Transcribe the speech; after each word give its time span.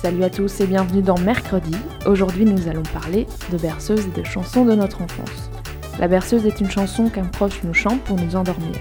Salut 0.00 0.24
à 0.24 0.30
tous 0.30 0.62
et 0.62 0.66
bienvenue 0.66 1.02
dans 1.02 1.18
Mercredi. 1.18 1.76
Aujourd'hui, 2.06 2.46
nous 2.46 2.68
allons 2.68 2.84
parler 2.84 3.26
de 3.52 3.58
berceuses 3.58 4.06
et 4.06 4.18
de 4.18 4.24
chansons 4.24 4.64
de 4.64 4.74
notre 4.74 5.02
enfance. 5.02 5.50
La 5.98 6.08
berceuse 6.08 6.46
est 6.46 6.58
une 6.58 6.70
chanson 6.70 7.10
qu'un 7.10 7.26
proche 7.26 7.62
nous 7.64 7.74
chante 7.74 8.00
pour 8.04 8.16
nous 8.16 8.34
endormir. 8.34 8.76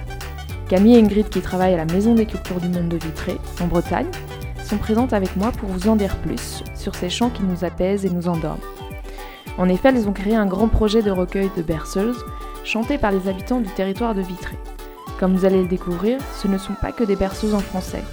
Camille 0.70 0.96
et 0.96 1.00
Ingrid, 1.00 1.28
qui 1.28 1.42
travaillent 1.42 1.74
à 1.74 1.84
la 1.86 1.94
Maison 1.94 2.16
des 2.16 2.26
Cultures 2.26 2.62
du 2.62 2.70
Monde 2.70 2.88
de 2.88 2.96
Vitré, 2.96 3.38
en 3.60 3.68
Bretagne, 3.68 4.08
sont 4.64 4.78
présentes 4.78 5.12
avec 5.12 5.36
moi 5.36 5.52
pour 5.52 5.68
vous 5.68 5.90
en 5.90 5.98
dire 5.98 6.16
plus 6.20 6.64
sur 6.74 6.96
ces 6.96 7.10
chants 7.10 7.32
qui 7.32 7.44
nous 7.44 7.66
apaisent 7.66 8.06
et 8.06 8.10
nous 8.10 8.30
endorment. 8.30 8.64
En 9.58 9.68
effet, 9.68 9.90
elles 9.90 10.08
ont 10.08 10.14
créé 10.14 10.38
un 10.38 10.46
grand 10.46 10.70
projet 10.70 11.02
de 11.02 11.12
recueil 11.12 11.50
de 11.58 11.62
berceuses 11.62 12.24
chantées 12.64 12.98
par 12.98 13.12
les 13.12 13.28
habitants 13.28 13.60
du 13.60 13.70
territoire 13.72 14.16
de 14.16 14.22
Vitré. 14.22 14.56
Comme 15.20 15.36
vous 15.36 15.44
allez 15.44 15.64
le 15.64 15.68
découvrir, 15.68 16.18
ce 16.42 16.48
ne 16.48 16.58
sont 16.58 16.76
pas 16.82 16.94
que 16.94 17.04
des 17.04 17.18
berceuses 17.18 17.56
en 17.56 17.60
français. 17.60 18.04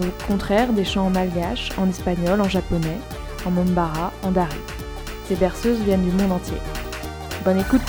Au 0.00 0.26
contraire, 0.26 0.72
des 0.72 0.84
chants 0.84 1.08
en 1.08 1.10
malgache, 1.10 1.76
en 1.76 1.86
espagnol, 1.86 2.40
en 2.40 2.48
japonais, 2.48 2.96
en 3.44 3.50
mombara, 3.50 4.14
en 4.22 4.30
dari. 4.30 4.56
Ces 5.26 5.36
berceuses 5.36 5.82
viennent 5.82 6.02
du 6.02 6.10
monde 6.10 6.32
entier. 6.32 6.56
Bonne 7.44 7.60
écoute 7.60 7.82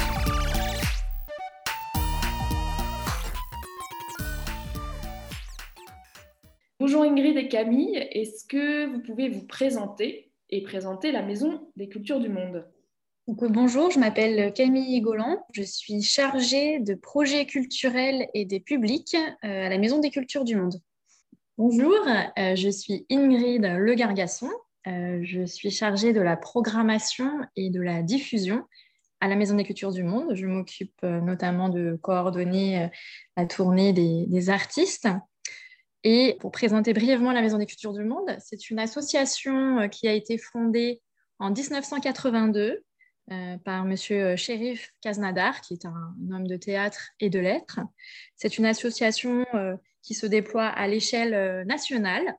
Bonjour 6.82 7.04
Ingrid 7.04 7.38
et 7.38 7.48
Camille, 7.48 7.96
est-ce 8.12 8.46
que 8.46 8.88
vous 8.88 9.00
pouvez 9.00 9.30
vous 9.30 9.48
présenter 9.48 10.34
et 10.50 10.64
présenter 10.64 11.14
la 11.14 11.22
Maison 11.22 11.62
des 11.78 11.88
Cultures 11.88 12.20
du 12.20 12.28
Monde? 12.28 12.68
Donc, 13.28 13.50
bonjour, 13.50 13.90
je 13.90 14.00
m'appelle 14.00 14.52
Camille 14.52 15.00
Golan, 15.00 15.46
je 15.54 15.62
suis 15.62 16.02
chargée 16.02 16.80
de 16.80 16.94
projets 16.94 17.46
culturels 17.46 18.28
et 18.34 18.44
des 18.44 18.60
publics 18.60 19.16
euh, 19.46 19.68
à 19.68 19.70
la 19.70 19.78
Maison 19.78 20.00
des 20.00 20.10
Cultures 20.10 20.44
du 20.44 20.58
Monde. 20.58 20.82
Bonjour, 21.64 21.94
euh, 22.40 22.56
je 22.56 22.70
suis 22.70 23.06
Ingrid 23.12 23.62
Le 23.62 23.94
Gargasson, 23.94 24.50
euh, 24.88 25.20
je 25.22 25.46
suis 25.46 25.70
chargée 25.70 26.12
de 26.12 26.20
la 26.20 26.36
programmation 26.36 27.30
et 27.56 27.70
de 27.70 27.80
la 27.80 28.02
diffusion 28.02 28.64
à 29.20 29.28
la 29.28 29.36
Maison 29.36 29.56
des 29.56 29.64
Cultures 29.64 29.92
du 29.92 30.02
Monde. 30.02 30.34
Je 30.34 30.48
m'occupe 30.48 31.04
notamment 31.04 31.70
de 31.70 32.00
coordonner 32.02 32.90
la 33.38 33.46
tournée 33.46 33.94
des, 33.94 34.50
artistes 34.50 35.08
et 36.04 36.36
pour 36.40 36.52
présenter 36.52 36.94
brièvement 36.94 37.32
la 37.32 37.44
Maison 37.44 37.60
des 37.60 37.68
Cultures 37.68 37.94
du 37.94 38.06
Monde, 38.06 38.36
c'est 38.40 38.72
une 38.72 38.80
association 38.80 39.88
qui 39.88 40.08
a 40.08 40.14
été 40.14 40.40
fondée 40.40 41.00
en 41.38 41.52
1982 41.52 42.84
euh, 43.32 43.58
par 43.60 43.86
M. 43.86 43.96
Shérif 44.36 44.92
Kaznadar, 45.00 45.62
qui 45.62 45.76
est 45.76 45.86
un, 45.86 46.16
homme 46.34 46.48
de 46.48 46.58
théâtre 46.58 47.12
et 47.20 47.30
de 47.30 47.40
lettres. 47.40 47.80
C'est 48.36 48.58
une 48.58 48.66
association 48.66 49.46
euh, 49.54 49.76
qui 50.02 50.14
se 50.14 50.26
déploie 50.26 50.68
à 50.68 50.88
l'échelle 50.88 51.34
euh, 51.34 51.64
nationale, 51.66 52.36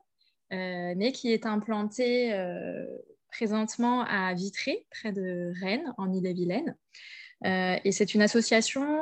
mais 0.51 1.11
qui 1.13 1.33
est 1.33 1.47
implantée 1.47 2.31
présentement 3.31 4.01
à 4.01 4.35
Vitré, 4.35 4.85
près 4.91 5.11
de 5.11 5.51
Rennes, 5.59 5.91
en 5.97 6.13
Ille-et-Vilaine. 6.13 6.75
et 7.43 7.91
c'est 7.91 8.13
une 8.13 8.21
association 8.21 9.01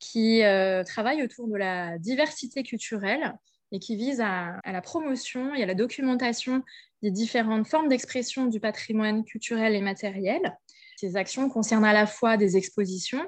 qui 0.00 0.40
travaille 0.84 1.22
autour 1.22 1.46
de 1.46 1.54
la 1.54 1.98
diversité 1.98 2.64
culturelle 2.64 3.32
et 3.72 3.78
qui 3.78 3.96
vise 3.96 4.20
à, 4.20 4.60
la 4.64 4.80
promotion 4.80 5.54
et 5.54 5.62
à 5.62 5.66
la 5.66 5.74
documentation 5.74 6.62
des 7.02 7.10
différentes 7.10 7.66
formes 7.66 7.88
d'expression 7.88 8.46
du 8.46 8.60
patrimoine 8.60 9.24
culturel 9.24 9.74
et 9.74 9.80
matériel. 9.80 10.56
Ces 10.96 11.16
actions 11.16 11.48
concernent 11.48 11.84
à 11.84 11.92
la 11.92 12.06
fois 12.06 12.36
des 12.36 12.56
expositions, 12.56 13.24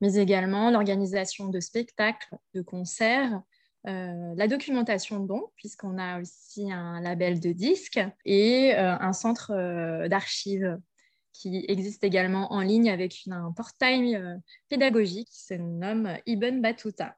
mais 0.00 0.14
également 0.14 0.70
l'organisation 0.70 1.48
de 1.48 1.60
spectacles, 1.60 2.34
de 2.54 2.62
concerts, 2.62 3.42
euh, 3.86 4.34
la 4.36 4.46
documentation 4.46 5.20
de 5.20 5.26
dons, 5.26 5.46
puisqu'on 5.56 5.96
a 5.96 6.20
aussi 6.20 6.70
un 6.70 7.00
label 7.00 7.40
de 7.40 7.52
disques 7.52 8.00
et 8.26 8.74
euh, 8.74 8.94
un 9.00 9.14
centre 9.14 9.52
euh, 9.54 10.06
d'archives 10.06 10.78
qui 11.32 11.64
existe 11.68 12.04
également 12.04 12.52
en 12.52 12.60
ligne 12.60 12.90
avec 12.90 13.22
un 13.30 13.52
portail 13.52 14.20
pédagogique 14.68 15.28
qui 15.28 15.42
se 15.42 15.54
nomme 15.54 16.10
Ibn 16.26 16.60
Battuta. 16.60 17.16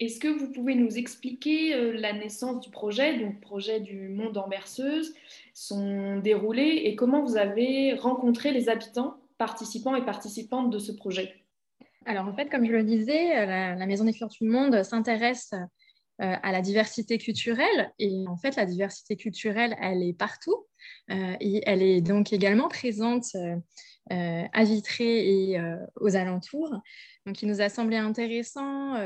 Est-ce 0.00 0.18
que 0.18 0.26
vous 0.26 0.50
pouvez 0.50 0.74
nous 0.74 0.98
expliquer 0.98 1.92
la 1.92 2.12
naissance 2.12 2.60
du 2.60 2.70
projet, 2.70 3.20
donc 3.20 3.40
projet 3.40 3.78
du 3.78 4.08
monde 4.08 4.38
en 4.38 4.48
berceuse, 4.48 5.14
son 5.54 6.18
déroulé 6.18 6.82
et 6.84 6.96
comment 6.96 7.22
vous 7.22 7.36
avez 7.36 7.94
rencontré 7.94 8.50
les 8.50 8.68
habitants, 8.70 9.18
participants 9.38 9.94
et 9.94 10.04
participantes 10.04 10.70
de 10.70 10.78
ce 10.78 10.90
projet? 10.90 11.32
Alors 12.06 12.26
en 12.26 12.32
fait, 12.32 12.48
comme 12.48 12.64
je 12.64 12.72
le 12.72 12.82
disais, 12.82 13.46
la, 13.46 13.86
Maison 13.86 14.04
des 14.04 14.12
Cultures 14.12 14.28
du 14.40 14.48
Monde 14.48 14.82
s'intéresse 14.82 15.52
euh, 16.20 16.36
à 16.42 16.52
la 16.52 16.60
diversité 16.60 17.18
culturelle 17.18 17.92
et 17.98 18.24
en 18.28 18.36
fait 18.36 18.56
la 18.56 18.66
diversité 18.66 19.16
culturelle, 19.16 19.76
elle 19.80 20.02
est 20.02 20.12
partout 20.12 20.66
euh, 21.10 21.36
et 21.40 21.62
elle 21.66 21.82
est 21.82 22.00
donc 22.00 22.32
également 22.32 22.68
présente 22.68 23.36
à 24.10 24.64
Vitré 24.64 25.52
et 25.52 25.62
aux 26.00 26.16
alentours. 26.16 26.74
Donc 27.26 27.42
il 27.42 27.48
nous 27.48 27.60
a 27.60 27.68
semblé 27.68 27.96
intéressant 27.96 28.96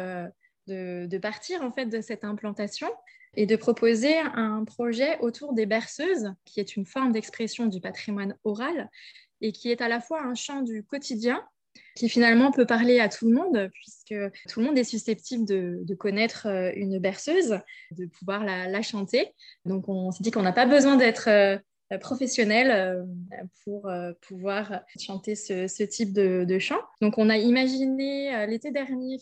de, 0.66 1.18
partir 1.18 1.62
en 1.62 1.70
fait 1.70 1.86
de 1.86 2.00
cette 2.00 2.24
implantation 2.24 2.88
et 3.36 3.44
de 3.44 3.56
proposer 3.56 4.16
un 4.18 4.64
projet 4.64 5.18
autour 5.18 5.52
des 5.52 5.66
berceuses, 5.66 6.32
qui 6.46 6.60
est 6.60 6.76
une 6.76 6.86
forme 6.86 7.12
d'expression 7.12 7.66
du 7.66 7.80
patrimoine 7.80 8.34
oral 8.44 8.90
et 9.40 9.52
qui 9.52 9.70
est 9.70 9.82
à 9.82 9.88
la 9.88 10.00
fois 10.00 10.22
un 10.22 10.34
chant 10.34 10.62
du 10.62 10.84
quotidien 10.84 11.44
qui 11.94 12.08
finalement 12.08 12.50
peut 12.50 12.66
parler 12.66 12.98
à 12.98 13.08
tout 13.08 13.28
le 13.28 13.34
monde, 13.34 13.70
puisque 13.72 14.14
tout 14.48 14.60
le 14.60 14.66
monde 14.66 14.78
est 14.78 14.84
susceptible 14.84 15.44
de, 15.44 15.94
connaître 15.94 16.46
euh, 16.46 16.72
une 16.74 16.98
berceuse, 16.98 17.60
de 17.92 18.06
pouvoir 18.06 18.44
la, 18.44 18.82
chanter. 18.82 19.34
Donc 19.64 19.88
on 19.88 20.10
s'est 20.10 20.22
dit 20.22 20.30
qu'on 20.30 20.42
n'a 20.42 20.52
pas 20.52 20.66
besoin 20.66 20.96
d'être 20.96 21.28
euh, 21.28 21.56
professionnels 22.00 22.70
euh, 22.70 23.04
pour 23.64 23.90
pouvoir 24.26 24.80
chanter 24.98 25.36
ce, 25.36 25.82
type 25.84 26.12
de, 26.12 26.58
chant. 26.58 26.80
Donc, 27.00 27.18
on 27.18 27.30
a 27.30 27.36
imaginé 27.36 28.46
l'été 28.46 28.72
dernier, 28.72 29.18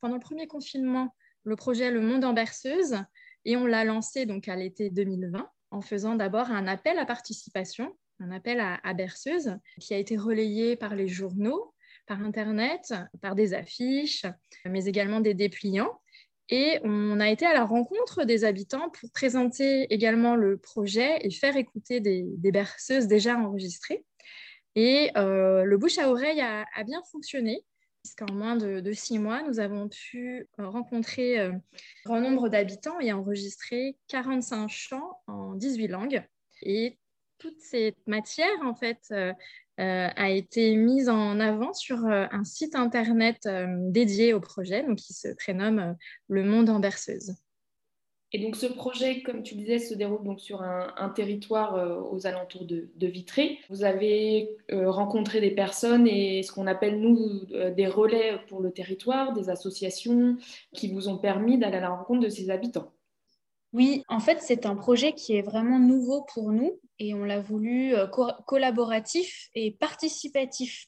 pendant 0.00 0.16
le 0.16 0.20
premier 0.20 0.46
confinement, 0.48 1.14
le 1.44 1.54
projet 1.54 1.90
Le 1.90 2.00
Monde 2.00 2.24
en 2.24 2.32
berceuse 2.32 2.96
et 3.44 3.56
on 3.56 3.66
l'a 3.66 3.84
lancé 3.84 4.26
donc 4.26 4.48
à 4.48 4.56
l'été 4.56 4.90
2020 4.90 5.48
en 5.70 5.80
faisant 5.80 6.16
d'abord 6.16 6.50
un 6.50 6.66
appel 6.66 6.98
à 6.98 7.06
participation, 7.06 7.96
un 8.18 8.32
appel 8.32 8.58
à, 8.58 8.80
à 8.82 8.92
berceuse 8.92 9.56
qui 9.80 9.94
a 9.94 9.98
été 9.98 10.16
relayé 10.16 10.74
par 10.74 10.96
les 10.96 11.06
journaux, 11.06 11.74
par 12.06 12.22
Internet, 12.22 12.94
par 13.20 13.34
des 13.34 13.54
affiches, 13.54 14.24
mais 14.64 14.84
également 14.86 15.20
des 15.20 15.34
dépliants. 15.34 16.00
Et 16.48 16.78
on 16.84 17.18
a 17.18 17.28
été 17.28 17.44
à 17.44 17.54
la 17.54 17.64
rencontre 17.64 18.24
des 18.24 18.44
habitants 18.44 18.88
pour 18.90 19.10
présenter 19.10 19.92
également 19.92 20.36
le 20.36 20.56
projet 20.56 21.18
et 21.22 21.30
faire 21.30 21.56
écouter 21.56 22.00
des, 22.00 22.24
berceuses 22.38 23.08
déjà 23.08 23.36
enregistrées. 23.36 24.04
Et 24.76 25.10
euh, 25.16 25.64
le 25.64 25.76
bouche 25.76 25.98
à 25.98 26.08
oreille 26.08 26.40
a, 26.40 26.64
bien 26.84 27.02
fonctionné, 27.10 27.64
puisqu'en 28.04 28.32
moins 28.32 28.54
de, 28.54 28.92
six 28.92 29.18
mois, 29.18 29.42
nous 29.42 29.58
avons 29.58 29.88
pu 29.88 30.46
euh, 30.60 30.68
rencontrer 30.68 31.40
euh, 31.40 31.50
un 31.50 31.60
grand 32.04 32.20
nombre 32.20 32.48
d'habitants 32.48 33.00
et 33.00 33.12
enregistrer 33.12 33.96
45 34.06 34.68
chants 34.68 35.18
en 35.26 35.54
18 35.54 35.88
langues. 35.88 36.24
Et 36.62 36.98
toute 37.38 37.58
cette 37.60 38.06
matière, 38.06 38.62
en 38.62 38.74
fait, 38.74 39.12
a 39.78 40.30
été 40.30 40.74
mise 40.76 41.08
en 41.08 41.38
avant 41.40 41.72
sur 41.72 42.06
euh, 42.06 42.26
un 42.30 42.44
site 42.44 42.74
internet 42.74 43.46
euh, 43.46 43.66
dédié 43.90 44.32
au 44.32 44.40
projet, 44.40 44.82
donc 44.82 44.96
qui 44.96 45.12
se 45.12 45.28
prénomme 45.34 45.96
Le 46.28 46.44
Monde 46.44 46.70
en 46.70 46.80
berceuse. 46.80 47.34
Et 48.32 48.38
donc 48.38 48.56
ce 48.56 48.66
projet, 48.66 49.22
comme 49.22 49.42
tu 49.42 49.54
disais, 49.54 49.78
se 49.78 49.94
déroule 49.94 50.24
donc 50.24 50.40
sur 50.40 50.60
un, 50.60 51.08
territoire 51.10 52.10
aux 52.12 52.26
alentours 52.26 52.66
de, 52.66 52.90
Vitré. 53.00 53.60
Vous 53.70 53.84
avez 53.84 54.50
rencontré 54.68 55.40
des 55.40 55.52
personnes 55.52 56.08
et 56.08 56.42
ce 56.42 56.50
qu'on 56.50 56.66
appelle 56.66 57.00
nous 57.00 57.46
des 57.76 57.86
relais 57.86 58.40
pour 58.48 58.60
le 58.60 58.72
territoire, 58.72 59.32
des 59.32 59.48
associations 59.48 60.36
qui 60.74 60.92
vous 60.92 61.08
ont 61.08 61.18
permis 61.18 61.56
d'aller 61.56 61.76
à 61.76 61.80
la 61.80 61.90
rencontre 61.90 62.24
de 62.24 62.28
ces 62.28 62.50
habitants. 62.50 62.92
Oui, 63.76 64.04
en 64.08 64.20
fait, 64.20 64.38
c'est 64.40 64.64
un 64.64 64.74
projet 64.74 65.12
qui 65.12 65.36
est 65.36 65.42
vraiment 65.42 65.78
nouveau 65.78 66.24
pour 66.32 66.50
nous 66.50 66.80
et 66.98 67.12
on 67.12 67.24
l'a 67.24 67.40
voulu 67.40 67.94
euh, 67.94 68.06
collaboratif 68.46 69.50
et 69.54 69.70
participatif. 69.70 70.86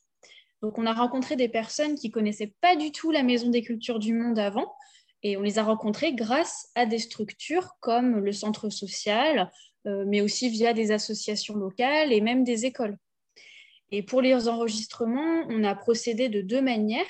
Donc, 0.63 0.79
on 0.79 0.87
a 0.87 0.95
rencontré 0.95 1.37
des 1.37 1.51
personnes 1.51 1.97
qui 1.97 2.11
connaissaient 2.11 2.55
pas 2.63 2.77
du 2.77 2.91
tout 2.91 3.11
la 3.11 3.23
Maison 3.23 3.51
des 3.51 3.61
Cultures 3.61 3.99
du 3.99 4.15
Monde 4.15 4.39
avant 4.39 4.75
et 5.23 5.37
on 5.37 5.43
les 5.43 5.59
a 5.59 5.65
rencontrées 5.65 6.15
grâce 6.15 6.71
à 6.75 6.87
des 6.87 6.99
structures 6.99 7.75
comme 7.81 8.21
le 8.21 8.33
centre 8.33 8.71
social, 8.71 9.51
mais 9.85 10.23
aussi 10.23 10.49
via 10.49 10.73
des 10.73 10.91
associations 10.91 11.57
locales 11.57 12.11
et 12.11 12.23
même 12.23 12.43
des 12.43 12.65
écoles. 12.65 12.97
Et 13.91 14.03
pour 14.03 14.23
les 14.23 14.49
enregistrements, 14.49 15.45
on 15.51 15.63
a 15.63 15.75
procédé 15.75 16.31
de 16.31 16.41
deux 16.41 16.63
manières. 16.63 17.05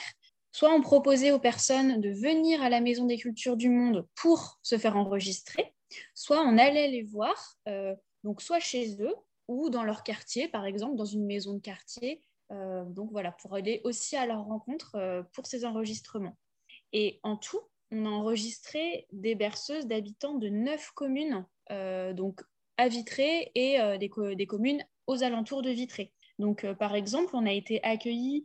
Soit 0.58 0.74
on 0.74 0.80
proposait 0.80 1.30
aux 1.30 1.38
personnes 1.38 2.00
de 2.00 2.10
venir 2.10 2.60
à 2.62 2.68
la 2.68 2.80
Maison 2.80 3.06
des 3.06 3.16
Cultures 3.16 3.56
du 3.56 3.68
Monde 3.70 4.08
pour 4.16 4.58
se 4.60 4.76
faire 4.76 4.96
enregistrer, 4.96 5.72
soit 6.16 6.40
on 6.40 6.58
allait 6.58 6.88
les 6.88 7.04
voir, 7.04 7.54
euh, 7.68 7.94
donc 8.24 8.42
soit 8.42 8.58
chez 8.58 9.00
eux 9.00 9.14
ou 9.46 9.70
dans 9.70 9.84
leur 9.84 10.02
quartier, 10.02 10.48
par 10.48 10.66
exemple, 10.66 10.96
dans 10.96 11.04
une 11.04 11.24
maison 11.26 11.54
de 11.54 11.60
quartier. 11.60 12.24
Euh, 12.50 12.84
donc 12.86 13.12
voilà, 13.12 13.30
pour 13.30 13.54
aller 13.54 13.80
aussi 13.84 14.16
à 14.16 14.26
leur 14.26 14.46
rencontre 14.46 14.96
euh, 14.96 15.22
pour 15.32 15.46
ces 15.46 15.64
enregistrements. 15.64 16.36
Et 16.92 17.20
en 17.22 17.36
tout, 17.36 17.60
on 17.92 18.04
a 18.04 18.08
enregistré 18.08 19.06
des 19.12 19.36
berceuses 19.36 19.86
d'habitants 19.86 20.34
de 20.34 20.48
neuf 20.48 20.90
communes, 20.90 21.46
donc 21.70 22.42
à 22.78 22.88
Vitré 22.88 23.52
et 23.54 23.78
des, 23.98 24.10
des, 24.34 24.46
communes 24.48 24.84
aux 25.06 25.22
alentours 25.22 25.62
de 25.62 25.70
Vitré. 25.70 26.12
Donc, 26.40 26.66
par 26.80 26.96
exemple, 26.96 27.30
on 27.34 27.46
a 27.46 27.52
été 27.52 27.80
accueillis 27.84 28.44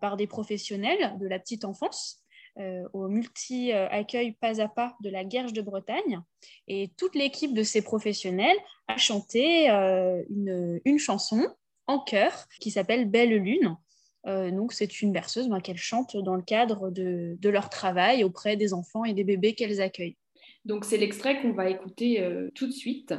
par 0.00 0.16
des 0.16 0.26
professionnels 0.26 1.16
de 1.18 1.26
la 1.26 1.38
petite 1.38 1.64
enfance 1.64 2.24
euh, 2.60 2.84
au 2.92 3.08
multi-accueil 3.08 4.30
pas 4.40 4.60
à 4.60 4.68
pas 4.68 4.94
de 5.00 5.10
la 5.10 5.24
Guerche 5.24 5.52
de 5.52 5.60
Bretagne. 5.60 6.20
Et 6.68 6.92
toute 6.96 7.16
l'équipe 7.16 7.52
de 7.52 7.64
ces 7.64 7.82
professionnels 7.82 8.56
a 8.86 8.96
chanté 8.96 9.68
euh, 9.70 10.22
une, 10.30 10.98
chanson 10.98 11.48
en 11.88 11.98
chœur 11.98 12.46
qui 12.60 12.70
s'appelle 12.70 13.10
Belle 13.10 13.34
Lune. 13.34 13.76
donc, 14.24 14.72
c'est 14.72 15.02
une 15.02 15.10
berceuse 15.10 15.48
ben, 15.48 15.60
qu'elles 15.60 15.76
chantent 15.76 16.16
dans 16.16 16.36
le 16.36 16.42
cadre 16.42 16.90
de, 16.90 17.36
leur 17.42 17.70
travail 17.70 18.22
auprès 18.22 18.56
des 18.56 18.72
enfants 18.72 19.04
et 19.04 19.14
des 19.14 19.24
bébés 19.24 19.54
qu'elles 19.54 19.80
accueillent. 19.80 20.16
Donc, 20.64 20.84
c'est 20.84 20.96
l'extrait 20.96 21.42
qu'on 21.42 21.52
va 21.52 21.68
écouter 21.68 22.24
tout 22.54 22.68
de 22.68 22.72
suite. 22.72 23.12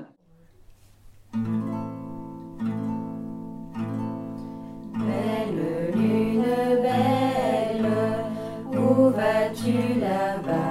tu 9.55 9.99
là-bas. 10.01 10.64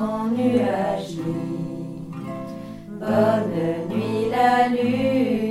ton 0.00 0.30
nuage 0.34 1.20
Bonne 3.00 3.88
nuit 3.90 4.30
la 4.30 4.68
lune. 4.68 5.49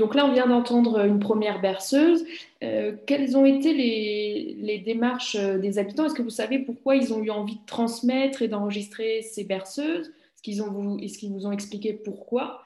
Donc 0.00 0.14
là, 0.14 0.24
on 0.24 0.32
vient 0.32 0.46
d'entendre 0.46 1.04
une 1.04 1.20
première 1.20 1.60
berceuse. 1.60 2.24
Euh, 2.64 2.96
quelles 3.06 3.36
ont 3.36 3.44
été 3.44 3.74
les, 3.74 4.78
démarches 4.78 5.36
euh, 5.38 5.58
des 5.58 5.78
habitants? 5.78 6.06
Est-ce 6.06 6.14
que 6.14 6.22
vous 6.22 6.30
savez 6.30 6.58
pourquoi 6.58 6.96
ils 6.96 7.12
ont 7.12 7.22
eu 7.22 7.30
envie 7.30 7.56
de 7.56 7.66
transmettre 7.66 8.40
et 8.40 8.48
d'enregistrer 8.48 9.20
ces 9.20 9.44
berceuses? 9.44 10.06
Est-ce 10.08 10.42
qu'ils 10.42 10.62
vous, 10.62 11.46
ont 11.46 11.52
expliqué 11.52 11.92
pourquoi? 11.92 12.62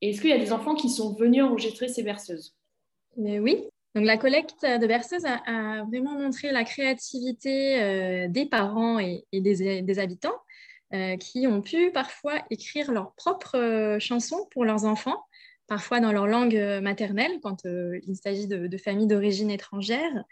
Et 0.00 0.10
est-ce 0.10 0.22
qu'il 0.22 0.30
y 0.30 0.32
a 0.32 0.38
des 0.38 0.50
enfants 0.50 0.74
qui 0.74 0.88
sont 0.88 1.12
venus 1.12 1.44
enregistrer 1.44 1.88
ces 1.88 2.02
berceuses? 2.02 2.56
Oui. 3.16 3.64
Donc 3.94 4.06
la 4.06 4.16
collecte 4.16 4.62
de 4.62 4.86
berceuses 4.86 5.26
a, 5.26 5.84
vraiment 5.90 6.18
montré 6.18 6.52
la 6.52 6.64
créativité 6.64 7.82
euh, 7.82 8.28
des 8.28 8.46
parents 8.46 8.98
et, 8.98 9.26
des, 9.34 9.98
habitants 9.98 10.40
qui 11.20 11.46
ont 11.46 11.60
pu 11.60 11.90
parfois 11.90 12.32
écrire 12.48 12.92
leurs 12.92 13.12
propres 13.12 13.98
chansons 14.00 14.48
pour 14.50 14.64
leurs 14.64 14.86
enfants 14.86 15.22
parfois 15.68 16.00
dans 16.00 16.12
leur 16.12 16.26
langue 16.26 16.56
euh, 16.56 16.80
maternelle 16.80 17.38
quand 17.42 17.64
euh, 17.66 18.00
il 18.06 18.16
s'agit 18.16 18.48
de, 18.48 18.76
familles 18.78 19.06
d'origine 19.06 19.50
étrangère. 19.50 20.24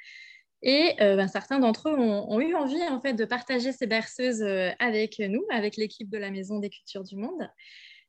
Et 0.62 0.95
euh, 1.00 1.16
ben, 1.16 1.28
certains 1.28 1.61
d'entre 1.61 1.90
eux 1.90 1.97
ont, 1.99 2.40
eu 2.40 2.55
envie 2.55 2.83
en 2.85 3.00
fait 3.00 3.12
de 3.12 3.25
partager 3.25 3.71
ces 3.73 3.87
berceuses 3.87 4.43
avec 4.78 5.21
nous, 5.21 5.45
avec 5.50 5.76
l'équipe 5.76 6.09
de 6.09 6.19
la 6.19 6.31
Maison 6.31 6.59
des 6.59 6.71
Cultures 6.71 7.05
du 7.05 7.16
Monde. 7.16 7.49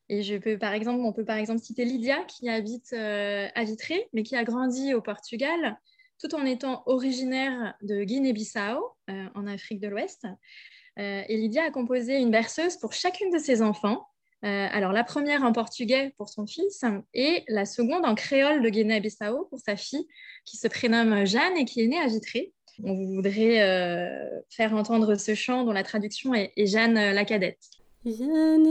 Et 0.09 0.23
je 0.23 0.37
peux, 0.37 0.57
par 0.57 0.73
exemple, 0.73 1.01
on 1.03 1.11
peut 1.11 1.25
par 1.25 1.35
exemple 1.35 1.59
citer 1.59 1.83
Lydia 1.83 2.23
qui 2.23 2.47
habite 2.47 2.93
à 2.93 3.63
Vitré, 3.65 4.07
mais 4.13 4.23
qui 4.23 4.37
a 4.37 4.45
grandi 4.45 4.93
au 4.93 5.01
Portugal, 5.01 5.77
tout 6.19 6.33
en 6.33 6.45
étant 6.45 6.83
originaire 6.85 7.75
de 7.81 8.03
Guinée-Bissau, 8.03 8.95
en 9.35 9.45
Afrique 9.45 9.81
de 9.81 9.89
l'Ouest. 9.89 10.25
et 10.95 11.37
Lydia 11.37 11.65
a 11.65 11.71
composé 11.71 12.15
une 12.15 12.31
berceuse 12.31 12.77
pour 12.77 12.93
chacune 12.93 13.29
de 13.29 13.37
ses 13.37 13.61
enfants, 13.61 14.07
euh, 14.45 14.67
alors, 14.71 14.91
la 14.91 15.03
première 15.03 15.43
en 15.43 15.51
portugais 15.51 16.13
pour 16.17 16.29
son 16.29 16.45
fils 16.45 16.85
et 17.13 17.43
la 17.47 17.65
seconde 17.65 18.05
en 18.05 18.13
créole 18.13 18.61
de 18.61 18.69
Guinée-Bissau 18.69 19.45
pour 19.49 19.59
sa 19.59 19.75
fille 19.75 20.07
qui 20.45 20.57
se 20.57 20.67
prénomme 20.67 21.25
Jeanne 21.25 21.57
et 21.57 21.65
qui 21.65 21.81
est 21.81 21.87
née 21.87 21.99
à 21.99 22.07
Vitré. 22.07 22.53
On 22.83 22.93
voudrait 22.93 23.63
euh, 23.63 24.29
faire 24.49 24.75
entendre 24.75 25.15
ce 25.15 25.33
chant 25.33 25.63
dont 25.63 25.71
la 25.71 25.83
traduction 25.83 26.35
est, 26.35 26.51
Jeanne 26.55 26.93
la 26.93 27.25
cadette. 27.25 27.57
Jeanne 28.05 28.67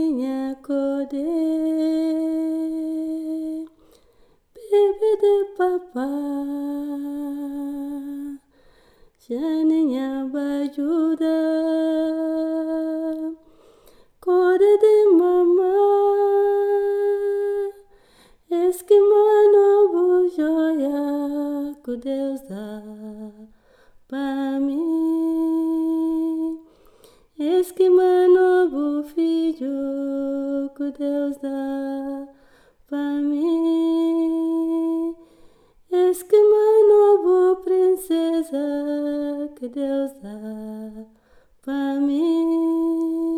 bébé 4.71 5.11
de 5.21 5.35
papa, 5.57 6.07
Jeanne 9.27 9.77
Cora 14.27 14.71
de 14.83 14.95
mamã, 15.19 15.77
es 18.49 18.83
que 18.83 18.99
mano 18.99 20.27
joia 20.35 20.99
que 21.81 21.95
Deus 21.95 22.41
dá 22.49 22.83
para 24.09 24.59
mim. 24.59 26.59
Es 27.39 27.71
que 27.71 27.89
mano 27.89 29.01
filho 29.15 30.73
que 30.75 30.91
Deus 30.99 31.37
dá 31.41 32.27
para 32.89 33.21
mim. 33.21 35.15
Es 35.89 36.25
que 36.25 36.35
mano 36.35 37.61
princesa 37.63 38.59
que 39.55 39.69
Deus 39.69 40.11
dá 40.21 41.05
para 41.63 42.01
mim. 42.01 43.36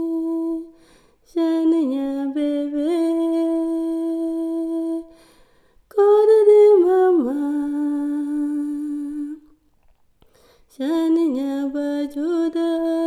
샤느냐 1.31 2.33
베베 2.33 2.74
꼬르르 5.93 6.50
마마. 6.83 7.27
샤느냐 10.69 11.71
바조다. 11.71 12.98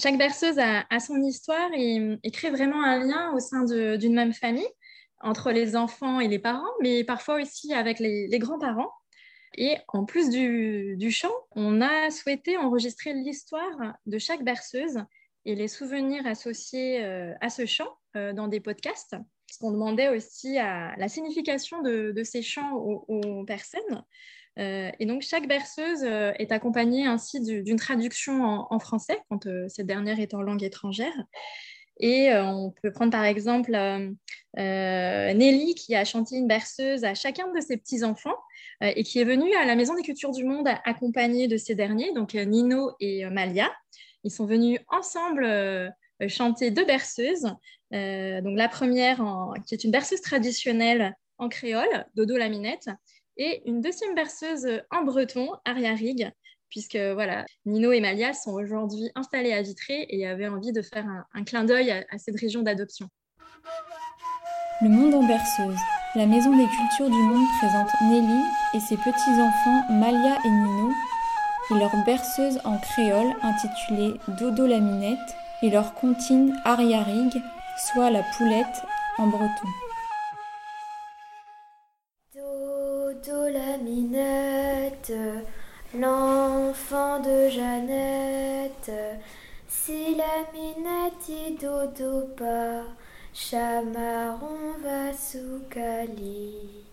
Chaque 0.00 0.18
berceuse 0.18 0.58
a, 0.58 1.00
son 1.00 1.22
histoire 1.22 1.70
et, 1.74 2.18
crée 2.32 2.50
vraiment 2.50 2.82
un 2.82 2.98
lien 2.98 3.32
au 3.34 3.38
sein 3.38 3.64
d'une 3.64 4.14
même 4.14 4.32
famille 4.32 4.68
entre 5.20 5.52
les 5.52 5.76
enfants 5.76 6.18
et 6.20 6.28
les 6.28 6.38
parents, 6.38 6.72
mais 6.80 7.04
parfois 7.04 7.40
aussi 7.40 7.74
avec 7.74 7.98
les, 7.98 8.38
grands-parents. 8.38 8.90
Et 9.56 9.76
en 9.88 10.04
plus 10.04 10.30
du, 10.30 11.10
chant, 11.10 11.32
on 11.52 11.80
a 11.80 12.10
souhaité 12.10 12.56
enregistrer 12.56 13.12
l'histoire 13.12 13.96
de 14.06 14.18
chaque 14.18 14.42
berceuse 14.42 15.04
et 15.44 15.54
les 15.54 15.68
souvenirs 15.68 16.26
associés 16.26 17.02
euh, 17.04 17.32
à 17.40 17.50
ce 17.50 17.66
chant 17.66 17.98
euh, 18.16 18.32
dans 18.32 18.48
des 18.48 18.60
podcasts. 18.60 19.16
Parce 19.46 19.58
qu'on 19.58 19.72
demandait 19.72 20.08
aussi 20.08 20.58
à 20.58 20.94
la 20.96 21.08
signification 21.08 21.82
de, 21.82 22.22
ces 22.24 22.42
chants 22.42 22.72
aux 22.72 23.44
personnes. 23.44 24.04
Euh, 24.58 24.90
et 24.98 25.06
donc, 25.06 25.22
chaque 25.22 25.46
berceuse 25.48 26.02
euh, 26.02 26.32
est 26.38 26.52
accompagnée 26.52 27.06
ainsi 27.06 27.40
d'une 27.40 27.78
traduction 27.78 28.66
en, 28.70 28.78
français, 28.78 29.18
quand 29.30 29.46
euh, 29.46 29.66
cette 29.68 29.86
dernière 29.86 30.20
est 30.20 30.34
en 30.34 30.42
langue 30.42 30.62
étrangère. 30.62 31.14
Et 32.02 32.34
on 32.34 32.72
peut 32.82 32.90
prendre 32.92 33.12
par 33.12 33.26
exemple 33.26 33.72
Nelly 34.56 35.74
qui 35.74 35.94
a 35.94 36.06
chanté 36.06 36.36
une 36.36 36.48
berceuse 36.48 37.04
à 37.04 37.12
chacun 37.12 37.52
de 37.52 37.60
ses 37.60 37.76
petits-enfants 37.76 38.38
et 38.80 39.02
qui 39.02 39.18
est 39.20 39.24
venue 39.24 39.54
à 39.56 39.66
la 39.66 39.76
Maison 39.76 39.94
des 39.94 40.00
Cultures 40.00 40.30
du 40.30 40.44
Monde 40.44 40.66
accompagnée 40.86 41.46
de 41.46 41.58
ces 41.58 41.74
derniers, 41.74 42.14
donc 42.14 42.32
Nino 42.32 42.92
et 43.00 43.26
Malia. 43.26 43.70
Ils 44.24 44.30
sont 44.30 44.46
venus 44.46 44.80
ensemble 44.88 45.92
chanter 46.26 46.70
deux 46.70 46.86
berceuses. 46.86 47.52
donc 47.92 48.56
la 48.56 48.68
première, 48.70 49.22
qui 49.66 49.74
est 49.74 49.84
une 49.84 49.90
berceuse 49.90 50.22
traditionnelle 50.22 51.14
en 51.36 51.50
créole, 51.50 52.06
Dodo 52.14 52.38
la 52.38 52.48
Minette, 52.48 52.88
et 53.40 53.62
une 53.64 53.80
deuxième 53.80 54.14
berceuse 54.14 54.68
en 54.90 55.02
breton, 55.02 55.48
Aria 55.64 55.94
Rig, 55.94 56.30
puisque 56.68 56.98
voilà, 57.14 57.46
Nino 57.64 57.90
et 57.90 58.00
Malia 58.00 58.34
sont 58.34 58.52
aujourd'hui 58.52 59.10
installés 59.14 59.54
à 59.54 59.62
Vitré 59.62 60.06
et 60.10 60.26
avaient 60.26 60.46
envie 60.46 60.72
de 60.72 60.82
faire 60.82 61.06
un, 61.32 61.44
clin 61.44 61.64
d'œil 61.64 61.90
à, 61.90 62.18
cette 62.18 62.38
région 62.38 62.60
d'adoption. 62.62 63.08
Le 64.82 64.90
monde 64.90 65.14
en 65.14 65.26
berceuse. 65.26 65.78
La 66.14 66.26
Maison 66.26 66.54
des 66.54 66.66
Cultures 66.66 67.08
du 67.08 67.22
Monde 67.22 67.46
présente 67.60 67.88
Nelly 68.02 68.42
et 68.74 68.80
ses 68.80 68.96
petits-enfants 68.96 69.90
Malia 69.90 70.36
et 70.44 70.50
Nino 70.50 70.92
et 71.70 71.74
leur 71.78 71.92
berceuse 72.04 72.58
en 72.64 72.76
créole 72.78 73.32
intitulée 73.42 74.14
Dodo 74.38 74.66
la 74.66 74.80
minette 74.80 75.18
et 75.62 75.70
leur 75.70 75.94
comptine 75.94 76.54
Aria 76.64 77.02
Rig, 77.04 77.40
soit 77.94 78.10
la 78.10 78.22
poulette 78.36 78.82
en 79.18 79.28
breton. 79.28 79.68
L'enfant 85.94 87.20
de 87.20 87.48
Jeannette, 87.48 88.92
si 89.68 90.14
la 90.14 90.44
minette 90.52 91.58
dodo 91.60 92.28
pas, 92.36 92.82
chamaron 93.32 94.76
va 94.82 95.12
sous 95.12 95.62
cali. 95.70 96.84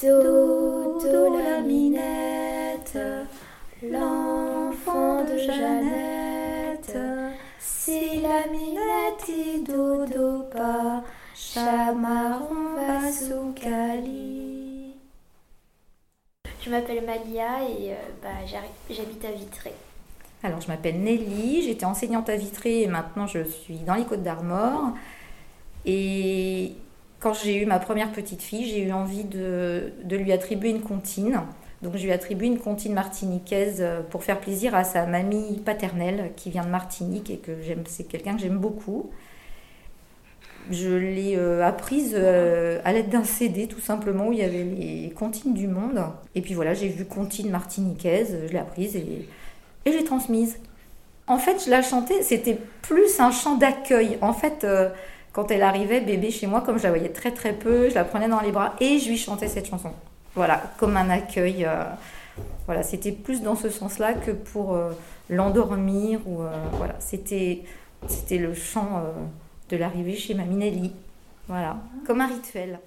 Dodo 0.00 1.36
la 1.36 1.60
minette, 1.60 2.98
l'enfant 3.82 5.24
de 5.24 5.38
Jeannette, 5.38 6.98
si 7.58 8.20
la 8.20 8.46
minette 8.50 9.64
dodo 9.64 10.44
pas, 10.52 11.02
chamaron 11.34 12.74
va 12.76 13.10
sous 13.10 13.52
cali. 13.54 14.45
Je 16.66 16.70
m'appelle 16.72 17.04
Malia 17.04 17.62
et 17.62 17.92
euh, 17.92 17.94
bah, 18.20 18.28
j'habite 18.44 19.24
à 19.24 19.30
Vitré. 19.30 19.72
Alors, 20.42 20.60
je 20.60 20.66
m'appelle 20.66 21.00
Nelly, 21.00 21.62
j'étais 21.62 21.84
enseignante 21.84 22.28
à 22.28 22.34
Vitré 22.34 22.82
et 22.82 22.86
maintenant 22.88 23.28
je 23.28 23.44
suis 23.44 23.76
dans 23.78 23.94
les 23.94 24.04
Côtes 24.04 24.24
d'Armor. 24.24 24.90
Et 25.84 26.72
quand 27.20 27.34
j'ai 27.34 27.62
eu 27.62 27.66
ma 27.66 27.78
première 27.78 28.10
petite 28.10 28.42
fille, 28.42 28.68
j'ai 28.68 28.82
eu 28.82 28.90
envie 28.90 29.22
de, 29.22 29.92
de, 30.02 30.16
lui 30.16 30.32
attribuer 30.32 30.70
une 30.70 30.82
comptine. 30.82 31.40
Donc, 31.82 31.96
je 31.96 32.02
lui 32.02 32.08
ai 32.08 32.12
attribué 32.12 32.48
une 32.48 32.58
comptine 32.58 32.94
martiniquaise 32.94 33.86
pour 34.10 34.24
faire 34.24 34.40
plaisir 34.40 34.74
à 34.74 34.82
sa 34.82 35.06
mamie 35.06 35.60
paternelle 35.64 36.32
qui 36.34 36.50
vient 36.50 36.64
de 36.64 36.70
Martinique 36.70 37.30
et 37.30 37.38
que 37.38 37.52
c'est 37.86 38.04
quelqu'un 38.04 38.34
que 38.34 38.40
j'aime 38.40 38.58
beaucoup. 38.58 39.10
Je 40.70 40.88
l'ai 40.88 41.36
euh, 41.36 41.64
apprise 41.64 42.12
euh, 42.14 42.80
à 42.84 42.92
l'aide 42.92 43.08
d'un 43.08 43.24
CD 43.24 43.68
tout 43.68 43.80
simplement 43.80 44.28
où 44.28 44.32
il 44.32 44.38
y 44.38 44.42
avait 44.42 44.64
les 44.64 45.12
comptines 45.14 45.54
du 45.54 45.68
monde. 45.68 46.00
Et 46.34 46.40
puis 46.40 46.54
voilà, 46.54 46.74
j'ai 46.74 46.88
vu 46.88 47.04
comptine 47.04 47.50
martiniquaise, 47.50 48.36
je 48.46 48.52
l'ai 48.52 48.58
apprise 48.58 48.96
et, 48.96 49.28
et 49.84 49.92
j'ai 49.92 50.04
transmise. 50.04 50.58
En 51.28 51.38
fait, 51.38 51.64
je 51.64 51.70
la 51.70 51.82
chantais, 51.82 52.22
c'était 52.22 52.58
plus 52.82 53.20
un 53.20 53.30
chant 53.30 53.56
d'accueil. 53.56 54.18
En 54.20 54.32
fait, 54.32 54.64
euh, 54.64 54.88
quand 55.32 55.50
elle 55.50 55.62
arrivait, 55.62 56.00
bébé 56.00 56.30
chez 56.30 56.46
moi, 56.46 56.60
comme 56.60 56.78
je 56.78 56.84
la 56.84 56.90
voyais 56.90 57.10
très 57.10 57.30
très 57.30 57.52
peu, 57.52 57.88
je 57.88 57.94
la 57.94 58.04
prenais 58.04 58.28
dans 58.28 58.40
les 58.40 58.52
bras 58.52 58.74
et 58.80 58.98
je 58.98 59.08
lui 59.08 59.18
chantais 59.18 59.48
cette 59.48 59.68
chanson. 59.68 59.92
Voilà, 60.34 60.62
comme 60.78 60.96
un 60.96 61.10
accueil. 61.10 61.66
Voilà, 62.66 62.82
c'était 62.82 63.12
plus 63.12 63.40
dans 63.40 63.56
ce 63.56 63.70
sens-là 63.70 64.12
que 64.14 64.30
pour 64.30 64.78
l'endormir. 65.30 66.20
voilà, 66.72 66.94
c'était, 66.98 67.62
c'était 68.06 68.36
le 68.36 68.52
chant 68.52 69.02
de 69.68 69.76
l'arrivée 69.76 70.16
chez 70.16 70.34
Mamie 70.34 70.56
Nelly. 70.56 70.92
Voilà, 71.48 71.76
comme 72.06 72.20
un 72.20 72.26
rituel. 72.26 72.78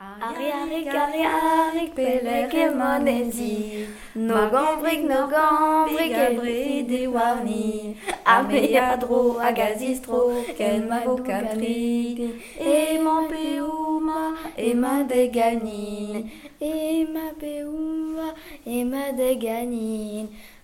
Ari 0.00 0.46
arik 0.54 0.86
ari 0.94 1.22
arik 1.26 1.90
peleke 1.90 2.70
monezi 2.70 3.82
No 4.14 4.46
gombrik 4.52 5.02
no 5.10 5.26
gombrik 5.26 6.14
ebri 6.14 6.86
de 6.86 7.08
warni 7.10 7.96
Ame 8.24 8.62
yadro 8.70 9.42
agazistro 9.42 10.20
ken 10.56 10.86
ma 10.88 11.02
bokatrik 11.02 12.18
E 12.62 13.02
man 13.02 13.26
peuma 13.26 14.38
e 14.56 14.72
ma 14.74 15.02
de 15.02 15.26
ganin 15.34 16.30
E 16.62 17.04
ma 17.10 17.34
peuma 17.34 18.28
e 18.64 18.84
ma 18.84 19.10
de 19.10 19.34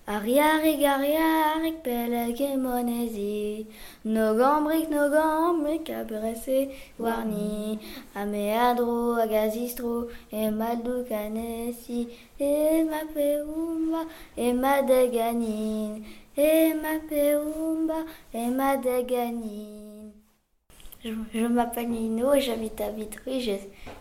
ganin 0.06 0.38
Ariarik, 0.38 0.82
ariarik, 0.84 1.82
peleke 1.82 2.56
monezi. 2.56 3.66
No 4.04 4.34
gambrik, 4.37 4.90
no 4.90 5.08
gambrik, 5.11 5.88
abrese 5.88 6.70
warni. 6.99 7.78
Ameadro, 8.14 9.16
agazistro, 9.16 10.08
e 10.30 10.50
maldu 10.50 11.06
canesi 11.08 12.08
E 12.38 12.84
ma 12.84 13.00
peumba, 13.14 14.06
e 14.37 14.52
ma 14.52 14.82
deganin 14.82 16.04
E 16.37 16.75
ma 16.75 16.99
peumba, 17.08 18.04
e 18.32 18.50
ma 18.50 18.76
je 21.34 21.46
m'appelle 21.46 21.88
Nino 21.88 22.32
et 22.32 22.40
j'habite 22.40 22.80
à 22.80 22.88
Vitry, 22.88 23.38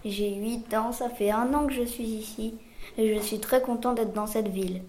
j'ai 0.06 0.36
8 0.36 0.74
ans, 0.74 0.94
ça 0.94 1.10
fait 1.10 1.32
un 1.32 1.54
an 1.54 1.68
que 1.68 1.74
je 1.74 1.84
suis 1.84 2.06
ici. 2.06 2.56
Et 2.98 3.14
je 3.14 3.20
suis 3.20 3.40
très 3.40 3.62
content 3.62 3.94
d'être 3.94 4.14
dans 4.14 4.26
cette 4.26 4.48
ville. 4.48 4.84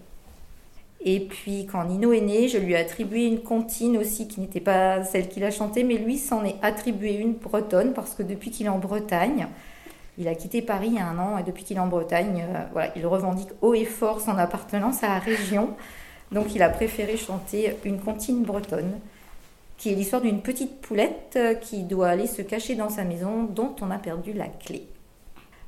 Et 1.01 1.19
puis 1.19 1.67
quand 1.67 1.83
Nino 1.83 2.13
est 2.13 2.21
né, 2.21 2.47
je 2.47 2.57
lui 2.57 2.73
ai 2.73 2.77
attribué 2.77 3.25
une 3.25 3.41
comptine 3.41 3.97
aussi 3.97 4.27
qui 4.27 4.39
n'était 4.39 4.59
pas 4.59 5.03
celle 5.03 5.29
qu'il 5.29 5.43
a 5.43 5.51
chantée, 5.51 5.83
mais 5.83 5.95
lui 5.95 6.17
s'en 6.17 6.43
est 6.43 6.55
attribué 6.61 7.15
une 7.15 7.33
bretonne 7.33 7.93
parce 7.93 8.15
que 8.15 8.23
depuis 8.23 8.49
qu'il 8.49 8.65
est 8.65 8.69
en 8.69 8.79
Bretagne, 8.79 9.47
il 10.17 10.27
a 10.27 10.35
quitté 10.35 10.61
Paris 10.61 10.87
il 10.87 10.95
y 10.95 10.99
a 10.99 11.07
un 11.07 11.19
an 11.19 11.37
et 11.37 11.43
depuis 11.43 11.63
qu'il 11.63 11.77
est 11.77 11.81
en 11.81 11.87
Bretagne, 11.87 12.45
euh, 12.49 12.63
voilà, 12.71 12.91
il 12.95 13.05
revendique 13.05 13.49
haut 13.61 13.73
et 13.73 13.85
fort 13.85 14.21
son 14.21 14.37
appartenance 14.37 15.03
à 15.03 15.09
la 15.09 15.19
région. 15.19 15.75
Donc 16.31 16.55
il 16.55 16.63
a 16.63 16.69
préféré 16.69 17.17
chanter 17.17 17.75
une 17.83 17.99
comptine 17.99 18.43
bretonne, 18.43 18.99
qui 19.77 19.91
est 19.91 19.95
l'histoire 19.95 20.21
d'une 20.21 20.41
petite 20.41 20.81
poulette 20.81 21.37
qui 21.61 21.83
doit 21.83 22.07
aller 22.07 22.27
se 22.27 22.41
cacher 22.41 22.75
dans 22.75 22.89
sa 22.89 23.03
maison 23.03 23.43
dont 23.43 23.75
on 23.81 23.91
a 23.91 23.99
perdu 23.99 24.33
la 24.33 24.47
clé. 24.47 24.87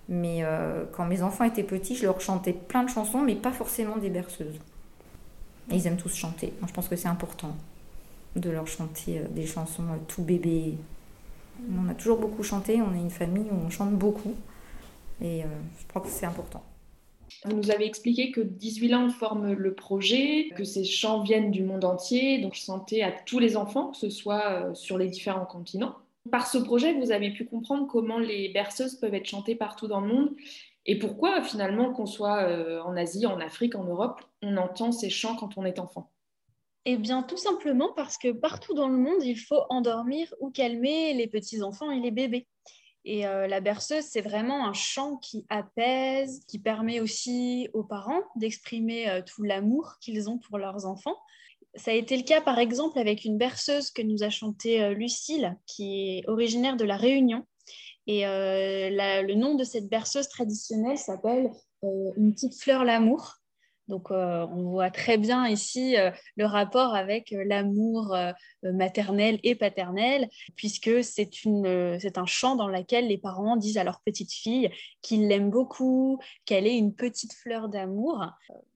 Mais 0.10 0.40
euh, 0.42 0.86
quand 0.94 1.06
mes 1.06 1.22
enfants 1.22 1.44
étaient 1.44 1.64
petits, 1.64 1.96
je 1.96 2.06
leur 2.06 2.22
chantais 2.22 2.54
plein 2.54 2.84
de 2.84 2.90
chansons, 2.90 3.22
mais 3.22 3.36
pas 3.36 3.52
forcément 3.52 3.98
des 3.98 4.10
berceuses. 4.10 4.60
Et 5.72 5.76
ils 5.76 5.88
aiment 5.88 5.98
tous 5.98 6.16
chanter. 6.16 6.54
Je 6.66 6.72
pense 6.72 6.88
que 6.88 6.96
c'est 6.96 7.08
important 7.08 7.56
de 8.36 8.50
leur 8.50 8.68
chanter 8.68 9.22
des 9.32 9.46
chansons 9.46 9.84
tout 10.08 10.22
bébé. 10.22 10.76
On 11.76 11.90
a 11.90 11.94
toujours 11.94 12.20
beaucoup 12.20 12.44
chanté, 12.44 12.82
on 12.82 12.94
est 12.94 13.00
une 13.00 13.10
famille 13.10 13.48
où 13.52 13.66
on 13.66 13.70
chante 13.70 13.92
beaucoup. 13.92 14.36
Et 15.22 15.44
euh, 15.44 15.48
je 15.80 15.88
crois 15.88 16.02
que 16.02 16.10
c'est 16.10 16.26
important. 16.26 16.64
Vous 17.46 17.56
nous 17.56 17.72
avez 17.72 17.86
expliqué 17.86 18.32
que 18.32 18.42
18 18.42 18.90
langues 18.90 19.12
forment 19.12 19.54
le 19.54 19.74
projet, 19.74 20.50
que 20.56 20.64
ces 20.64 20.86
chants 20.86 21.22
viennent 21.24 21.52
du 21.52 21.64
monde 21.64 21.84
entier, 21.84 22.40
donc 22.40 22.54
chanter 22.54 23.04
à 23.04 23.12
tous 23.12 23.40
les 23.40 23.58
enfants, 23.58 23.88
que 23.88 23.98
ce 23.98 24.10
soit 24.10 24.74
sur 24.74 24.98
les 24.98 25.08
différents 25.08 25.46
continents. 25.46 25.96
Par 26.32 26.48
ce 26.48 26.58
projet, 26.58 26.94
vous 26.94 27.12
avez 27.12 27.32
pu 27.32 27.46
comprendre 27.46 27.88
comment 27.88 28.20
les 28.20 28.50
berceuses 28.50 28.96
peuvent 28.96 29.14
être 29.14 29.28
chantées 29.28 29.56
partout 29.56 29.88
dans 29.88 30.02
le 30.02 30.08
monde 30.08 30.30
et 30.88 30.98
pourquoi 30.98 31.42
finalement 31.42 31.94
qu'on 31.94 32.06
soit 32.06 32.44
euh, 32.44 32.82
en 32.82 32.96
Asie, 32.96 33.26
en 33.26 33.40
Afrique, 33.40 33.76
en 33.76 33.84
Europe, 33.84 34.22
on 34.42 34.58
entend 34.58 34.92
ces 34.92 35.10
chants 35.10 35.36
quand 35.36 35.58
on 35.58 35.66
est 35.66 35.80
enfant? 35.80 36.12
Eh 36.86 36.96
bien, 36.96 37.22
tout 37.22 37.38
simplement 37.38 37.92
parce 37.94 38.18
que 38.18 38.32
partout 38.32 38.74
dans 38.74 38.88
le 38.88 38.98
monde, 38.98 39.22
il 39.22 39.38
faut 39.38 39.62
endormir 39.70 40.34
ou 40.40 40.50
calmer 40.50 41.14
les 41.14 41.28
petits-enfants 41.28 41.92
et 41.92 42.00
les 42.00 42.12
bébés. 42.12 42.48
Et 43.04 43.28
euh, 43.28 43.48
la 43.48 43.60
berceuse, 43.60 44.06
c'est 44.06 44.22
vraiment 44.22 44.68
un 44.68 44.74
chant 44.74 45.18
qui 45.18 45.46
apaise, 45.50 46.42
qui 46.48 46.60
permet 46.60 47.00
aussi 47.00 47.70
aux 47.74 47.84
parents 47.84 48.22
d'exprimer 48.36 49.10
euh, 49.10 49.22
tout 49.22 49.44
l'amour 49.44 49.96
qu'ils 50.02 50.30
ont 50.30 50.38
pour 50.38 50.58
leurs 50.58 50.86
enfants. 50.86 51.18
Ça 51.76 51.92
a 51.92 51.94
été 51.94 52.18
le 52.18 52.24
cas, 52.24 52.42
par 52.42 52.60
exemple, 52.60 53.00
avec 53.00 53.24
une 53.24 53.38
berceuse 53.38 53.92
que 53.92 54.02
nous 54.02 54.24
a 54.24 54.30
chantée 54.30 54.84
euh, 54.84 54.94
Lucille, 54.94 55.58
qui 55.66 56.18
est 56.18 56.30
originaire 56.30 56.76
de 56.76 56.86
La 56.86 56.98
Réunion. 56.98 57.46
Et 58.08 58.24
le 58.24 59.34
nom 59.34 59.56
de 59.56 59.64
cette 59.64 59.90
berceuse 59.90 60.30
traditionnelle 60.30 60.98
s'appelle 60.98 61.52
Une 61.84 62.34
petite 62.34 62.60
fleur 62.60 62.86
l'amour. 62.86 63.38
Donc, 63.88 64.12
euh, 64.12 64.46
on 64.52 64.64
voit 64.70 64.90
très 64.90 65.18
bien 65.18 65.48
ici 65.48 65.98
euh, 65.98 66.12
le 66.36 66.46
rapport 66.46 66.94
avec 66.94 67.32
euh, 67.32 67.44
l'amour 67.46 68.16
maternel 68.64 69.40
et 69.44 69.56
paternel, 69.56 70.28
puisque 70.56 71.04
c'est 71.04 71.30
un 72.18 72.26
chant 72.26 72.56
dans 72.56 72.68
lequel 72.68 73.08
les 73.08 73.18
parents 73.18 73.56
disent 73.56 73.78
à 73.78 73.84
leur 73.84 74.02
petite 74.02 74.32
fille 74.32 74.70
qu'ils 75.02 75.28
l'aiment 75.28 75.50
beaucoup, 75.50 76.20
qu'elle 76.46 76.68
est 76.68 76.78
une 76.78 76.94
petite 76.94 77.34
fleur 77.34 77.70
d'amour. 77.70 78.26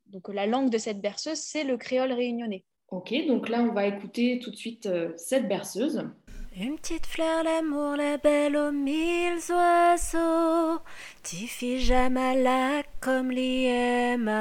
Donc, 0.08 0.34
la 0.34 0.46
langue 0.46 0.70
de 0.70 0.78
cette 0.78 1.02
berceuse, 1.02 1.40
c'est 1.40 1.64
le 1.64 1.78
créole 1.78 2.14
réunionnais. 2.14 2.64
Ok, 2.90 3.14
donc 3.28 3.50
là, 3.50 3.62
on 3.62 3.74
va 3.74 3.88
écouter 3.88 4.40
tout 4.40 4.52
de 4.52 4.56
suite 4.56 4.90
cette 5.18 5.48
berceuse. 5.48 6.10
Une 6.54 6.76
petite 6.76 7.06
fleur 7.06 7.46
d'amour, 7.46 7.96
la 7.96 8.18
belle 8.18 8.58
aux 8.58 8.74
mille 8.74 9.40
oiseaux, 9.52 10.82
Tiffy 11.24 11.80
Jamala 11.80 12.84
comme 13.00 13.32
l'IMAO. 13.32 14.36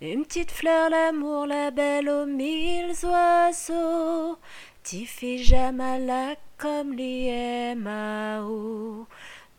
Une 0.00 0.24
petite 0.24 0.52
fleur 0.52 0.88
d'amour, 0.90 1.46
la 1.46 1.72
belle 1.72 2.08
aux 2.08 2.26
mille 2.26 2.92
oiseaux, 3.02 4.38
Tiffy 4.84 5.42
Jamala 5.42 6.36
comme 6.58 6.92
l'IMAO. 6.92 8.28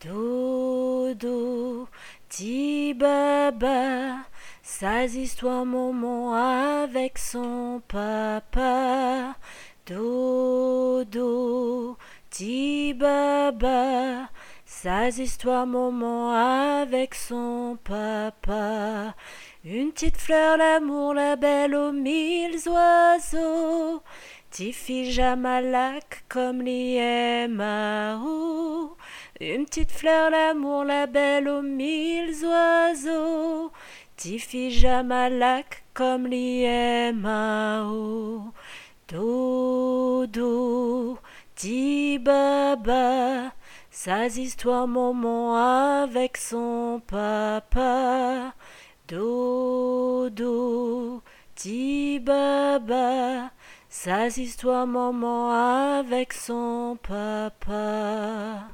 Dodo, 0.05 1.89
Tibaba, 2.29 4.19
sa 4.63 5.03
histoire 5.03 5.65
maman 5.65 6.33
avec 6.33 7.17
son 7.17 7.81
papa. 7.89 9.35
Dodo, 9.87 11.23
Tibaba, 12.29 14.27
sa 14.65 15.07
histoires 15.07 15.65
moment 15.65 16.33
avec 16.33 17.15
son 17.15 17.77
papa. 17.85 19.15
Une 19.63 19.93
petite 19.93 20.17
fleur 20.17 20.57
d'amour, 20.57 21.13
la 21.13 21.37
belle 21.37 21.73
aux 21.73 21.93
mille 21.93 22.57
oiseaux. 22.67 24.03
Tiffy 24.51 25.09
Jamalak 25.09 26.25
comme 26.27 26.61
l'Iemao. 26.61 28.17
Une 29.39 29.63
petite 29.63 29.93
fleur 29.93 30.31
d'amour, 30.31 30.83
la 30.83 31.07
belle 31.07 31.47
aux 31.47 31.61
mille 31.61 32.33
oiseaux. 32.43 33.71
Tiffy 34.17 34.69
Jamalak 34.69 35.85
comme 35.93 36.27
l'Iemao. 36.27 37.61
Dodo, 39.09 40.43
Tibaba, 41.55 43.53
sa 43.89 44.27
histoire 44.27 44.85
maman 44.85 45.55
avec 45.55 46.35
son 46.35 47.01
papa. 47.07 48.53
Dodo, 49.07 50.43
Tibaba, 51.55 53.49
sa 53.87 54.27
histoire 54.27 54.85
maman 54.85 55.51
avec 55.99 56.33
son 56.33 56.97
papa. 57.01 58.67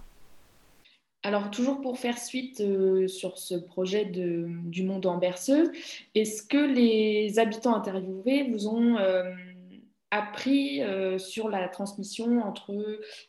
Alors, 1.22 1.52
toujours 1.52 1.80
pour 1.80 2.00
faire 2.00 2.17
suite 2.17 2.60
euh, 2.60 3.08
sur 3.08 3.38
ce 3.38 3.54
projet 3.54 4.06
du 4.06 4.84
monde 4.84 5.06
en 5.06 5.19
berceuse, 5.19 5.69
est-ce 6.15 6.41
que 6.41 6.58
les 6.58 7.38
habitants 7.38 7.76
interviewés 7.76 8.50
vous 8.52 8.67
ont 8.67 8.98
euh, 8.98 9.32
appris 10.13 10.84
euh, 10.84 11.17
sur 11.17 11.49
la 11.49 11.67
transmission 11.67 12.41
entre 12.41 12.71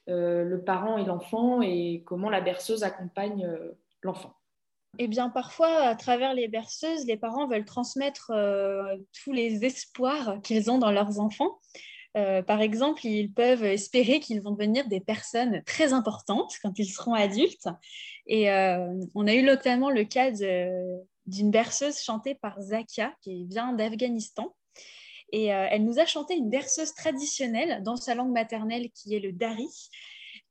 euh, 0.08 0.44
le 0.44 0.62
parent 0.62 0.98
et 0.98 1.04
l'enfant 1.04 1.62
et 1.62 2.02
comment 2.04 2.28
la 2.28 2.42
berceuse 2.42 2.82
accompagne 2.82 3.46
euh, 3.46 3.72
l'enfant 4.02 4.34
eh 5.00 5.08
bien, 5.08 5.28
parfois, 5.28 5.88
à 5.88 5.96
travers 5.96 6.34
les 6.34 6.46
berceuses, 6.46 7.04
les 7.04 7.16
parents 7.16 7.48
veulent 7.48 7.64
transmettre 7.64 8.30
tous 9.12 9.32
les 9.32 9.64
espoirs 9.64 10.38
qu'ils 10.44 10.70
ont 10.70 10.78
dans 10.78 10.92
leurs 10.92 11.18
enfants. 11.18 11.58
par 12.12 12.60
exemple, 12.60 13.04
ils 13.04 13.32
peuvent 13.32 13.64
espérer 13.64 14.20
qu'ils 14.20 14.40
vont 14.40 14.52
devenir 14.52 14.86
des 14.86 15.00
personnes 15.00 15.64
très 15.66 15.92
importantes 15.92 16.52
quand 16.62 16.78
ils 16.78 16.86
seront 16.86 17.14
adultes. 17.14 17.66
Et 18.28 18.48
on 19.16 19.26
a 19.26 19.34
eu 19.34 19.42
notamment 19.42 19.90
le 19.90 20.04
cas 20.04 20.30
d'une 20.30 21.50
berceuse 21.50 21.98
chantée 21.98 22.36
par 22.36 22.60
Zakia, 22.60 23.12
qui 23.20 23.46
vient 23.46 23.72
d'Afghanistan 23.72 24.54
et 25.32 25.52
euh, 25.52 25.66
elle 25.70 25.84
nous 25.84 25.98
a 25.98 26.06
chanté 26.06 26.34
une 26.34 26.50
berceuse 26.50 26.94
traditionnelle 26.94 27.82
dans 27.82 27.96
sa 27.96 28.14
langue 28.14 28.32
maternelle 28.32 28.90
qui 28.94 29.14
est 29.14 29.20
le 29.20 29.32
dari. 29.32 29.68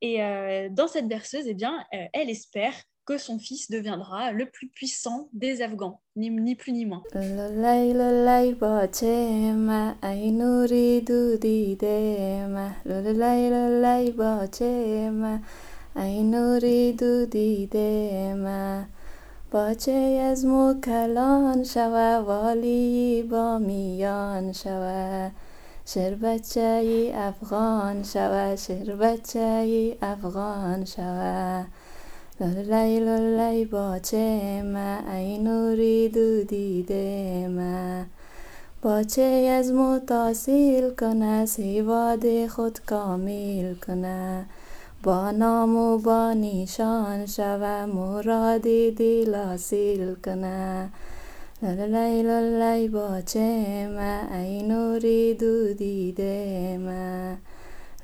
Et 0.01 0.21
euh, 0.21 0.67
dans 0.69 0.87
cette 0.87 1.07
berceuse, 1.07 1.45
eh 1.47 1.53
bien, 1.53 1.85
euh, 1.93 2.05
elle 2.13 2.29
espère 2.29 2.73
que 3.05 3.17
son 3.17 3.37
fils 3.37 3.69
deviendra 3.69 4.31
le 4.31 4.49
plus 4.49 4.69
puissant 4.69 5.29
des 5.33 5.61
Afghans, 5.61 6.01
ni, 6.15 6.29
ni 6.29 6.55
plus 6.55 6.71
ni 6.71 6.85
moins. 6.85 7.03
باچه 19.53 20.27
از 20.31 20.45
مو 20.45 20.73
کلان 20.73 21.63
شوه 21.63 22.23
والی 22.27 23.23
با 23.31 23.57
میان 23.57 24.53
شوه. 24.53 25.31
ای 26.55 27.13
افغان 27.13 28.03
شوه 28.03 28.55
ای 29.35 29.95
افغان 30.01 30.85
شوه. 30.85 31.65
للی 32.41 32.99
للی 32.99 33.65
باچه 33.65 34.61
ما 34.63 35.13
ای 35.13 35.37
نوری 35.37 36.09
دو 36.09 36.43
دیده 36.43 37.47
ما 37.47 38.05
باچه 38.81 39.57
از 39.59 39.71
مو 39.71 39.99
تاصیل 39.99 40.89
کنه 40.89 41.45
سیواد 41.45 42.47
خود 42.47 42.79
کامل 42.85 43.75
کنه. 43.75 44.45
با 45.02 45.30
نام 45.30 45.76
و 45.76 45.98
با 45.98 46.32
نیشان 46.32 47.26
شوم 47.26 47.84
مرادی 47.84 48.90
دل 48.90 49.34
حاصل 49.34 50.14
کنه 50.14 50.90
للی 51.62 52.22
للی 52.22 52.88
باچه 52.88 53.88
ما 53.88 54.38
ای 54.38 54.62
نوری 54.62 55.34
دو 55.34 55.74
دیده 55.74 56.78
ما 56.78 57.36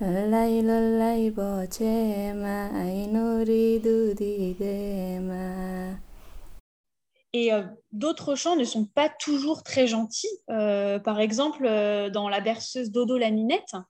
للی 0.00 0.62
للی 0.62 1.30
باچه 1.30 2.32
ما 2.32 2.80
ای 2.82 3.06
نوری 3.06 3.78
دو 3.78 4.14
دیده 4.14 5.18
ما 5.20 5.94
Et 7.36 7.52
euh, 7.52 7.64
d'autres 7.90 8.36
chants 8.36 8.54
ne 8.54 8.64
sont 8.64 8.86
pas 8.86 9.08
toujours 9.08 9.64
très 9.64 9.88
gentils. 9.88 10.28
Euh, 10.50 11.00
par 11.00 11.18
exemple, 11.18 11.66
euh, 11.66 12.08
dans 12.08 12.28
la 12.28 12.40
berceuse 12.40 12.92
Dodo 12.92 13.18
la 13.18 13.32
minette, 13.32 13.74
Euh, 13.74 13.80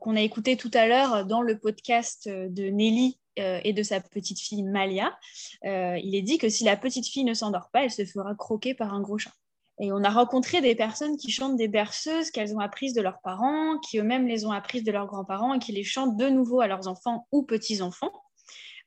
qu'on 0.00 0.16
a 0.16 0.20
écouté 0.20 0.56
tout 0.56 0.70
à 0.74 0.86
l'heure 0.86 1.24
dans 1.24 1.42
le 1.42 1.58
podcast 1.58 2.28
de 2.28 2.64
Nelly 2.64 3.18
euh, 3.38 3.60
et 3.62 3.72
de 3.72 3.82
sa 3.82 4.00
petite 4.00 4.40
fille 4.40 4.62
Malia, 4.62 5.16
euh, 5.64 5.98
il 6.02 6.14
est 6.14 6.22
dit 6.22 6.38
que 6.38 6.48
si 6.48 6.64
la 6.64 6.76
petite 6.76 7.06
fille 7.06 7.24
ne 7.24 7.34
s'endort 7.34 7.70
pas, 7.72 7.84
elle 7.84 7.90
se 7.90 8.04
fera 8.04 8.34
croquer 8.34 8.74
par 8.74 8.92
un 8.94 9.00
gros 9.00 9.18
chat. 9.18 9.32
Et 9.80 9.92
on 9.92 10.02
a 10.02 10.10
rencontré 10.10 10.60
des 10.60 10.74
personnes 10.74 11.16
qui 11.16 11.30
chantent 11.30 11.56
des 11.56 11.68
berceuses 11.68 12.32
qu'elles 12.32 12.52
ont 12.54 12.58
apprises 12.58 12.94
de 12.94 13.00
leurs 13.00 13.20
parents, 13.20 13.78
qui 13.78 13.98
eux-mêmes 13.98 14.26
les 14.26 14.44
ont 14.44 14.50
apprises 14.50 14.82
de 14.82 14.90
leurs 14.90 15.06
grands-parents 15.06 15.54
et 15.54 15.60
qui 15.60 15.70
les 15.70 15.84
chantent 15.84 16.16
de 16.16 16.28
nouveau 16.28 16.60
à 16.60 16.66
leurs 16.66 16.88
enfants 16.88 17.28
ou 17.30 17.44
petits-enfants. 17.44 18.10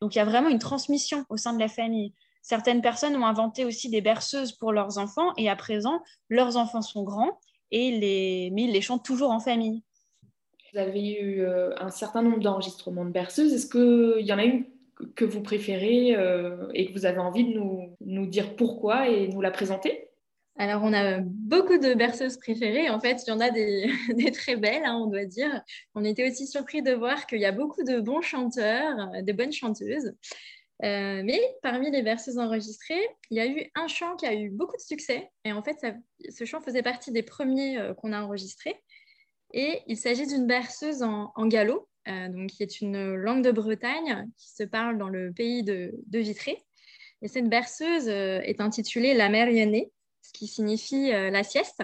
Donc 0.01 0.15
il 0.15 0.17
y 0.17 0.21
a 0.21 0.25
vraiment 0.25 0.49
une 0.49 0.59
transmission 0.59 1.23
au 1.29 1.37
sein 1.37 1.53
de 1.53 1.59
la 1.59 1.69
famille. 1.69 2.13
Certaines 2.41 2.81
personnes 2.81 3.15
ont 3.15 3.25
inventé 3.25 3.63
aussi 3.63 3.89
des 3.89 4.01
berceuses 4.01 4.51
pour 4.51 4.73
leurs 4.73 4.97
enfants 4.97 5.31
et 5.37 5.49
à 5.49 5.55
présent, 5.55 6.01
leurs 6.27 6.57
enfants 6.57 6.81
sont 6.81 7.03
grands 7.03 7.39
et 7.69 7.91
les... 7.97 8.51
ils 8.53 8.71
les 8.71 8.81
chantent 8.81 9.05
toujours 9.05 9.31
en 9.31 9.39
famille. 9.39 9.81
Vous 10.73 10.79
avez 10.79 11.13
eu 11.13 11.41
euh, 11.41 11.75
un 11.79 11.89
certain 11.89 12.21
nombre 12.21 12.39
d'enregistrements 12.39 13.03
de 13.03 13.11
berceuses. 13.11 13.53
Est-ce 13.53 13.67
qu'il 13.67 14.25
y 14.25 14.31
en 14.31 14.37
a 14.37 14.43
une 14.45 14.65
que 15.15 15.25
vous 15.25 15.41
préférez 15.41 16.15
euh, 16.15 16.67
et 16.73 16.87
que 16.87 16.93
vous 16.93 17.05
avez 17.05 17.17
envie 17.17 17.43
de 17.43 17.59
nous, 17.99 18.25
dire 18.27 18.55
pourquoi 18.55 19.09
et 19.09 19.27
nous 19.27 19.41
la 19.41 19.51
présenter? 19.51 20.07
Alors, 20.57 20.81
on 20.83 20.93
a 20.93 21.19
beaucoup 21.19 21.77
de 21.77 21.93
berceuses 21.93 22.37
préférées. 22.37 22.89
En 22.89 22.99
fait, 22.99 23.23
il 23.25 23.31
y 23.31 23.33
en 23.33 23.39
a 23.41 23.49
des, 24.15 24.31
très 24.31 24.55
belles, 24.55 24.83
hein, 24.85 24.97
on 25.01 25.07
doit 25.07 25.25
dire. 25.25 25.61
On 25.95 26.05
était 26.05 26.29
aussi 26.29 26.47
surpris 26.47 26.81
de 26.81 26.93
voir 26.93 27.25
qu'il 27.27 27.39
y 27.39 27.45
a 27.45 27.51
beaucoup 27.51 27.83
de 27.83 27.99
bons 27.99 28.21
chanteurs, 28.21 28.95
de 29.21 29.31
bonnes 29.33 29.53
chanteuses. 29.53 30.13
Euh, 30.83 31.21
mais 31.23 31.39
parmi 31.61 31.91
les 31.91 32.01
berceuses 32.01 32.39
enregistrées, 32.39 33.05
il 33.29 33.37
y 33.37 33.39
a 33.41 33.45
eu 33.45 33.69
un 33.75 33.87
chant 33.87 34.15
qui 34.15 34.25
a 34.25 34.33
eu 34.33 34.49
beaucoup 34.49 34.77
de 34.77 34.81
succès. 34.81 35.31
Et 35.43 35.51
en 35.51 35.63
fait, 35.63 35.85
ce 36.29 36.45
chant 36.45 36.61
faisait 36.61 36.83
partie 36.83 37.11
des 37.11 37.23
premiers 37.23 37.77
qu'on 37.97 38.13
a 38.13 38.21
enregistrés. 38.21 38.75
Et 39.53 39.81
il 39.87 39.97
s'agit 39.97 40.27
d'une 40.27 40.47
berceuse 40.47 41.03
en, 41.03 41.45
gallo, 41.47 41.87
euh, 42.07 42.29
donc, 42.29 42.49
qui 42.49 42.63
est 42.63 42.81
une 42.81 43.15
langue 43.15 43.43
de 43.43 43.51
Bretagne 43.51 44.27
qui 44.37 44.49
se 44.49 44.63
parle 44.63 44.97
dans 44.97 45.09
le 45.09 45.31
pays 45.31 45.63
de, 45.63 45.93
Vitré. 46.11 46.63
Et 47.21 47.27
cette 47.27 47.49
berceuse 47.49 48.07
est 48.07 48.61
intitulée 48.61 49.13
La 49.13 49.29
Mérionnée 49.29 49.91
ce 50.21 50.31
qui 50.31 50.47
signifie 50.47 51.11
euh, 51.11 51.29
la 51.29 51.43
sieste. 51.43 51.83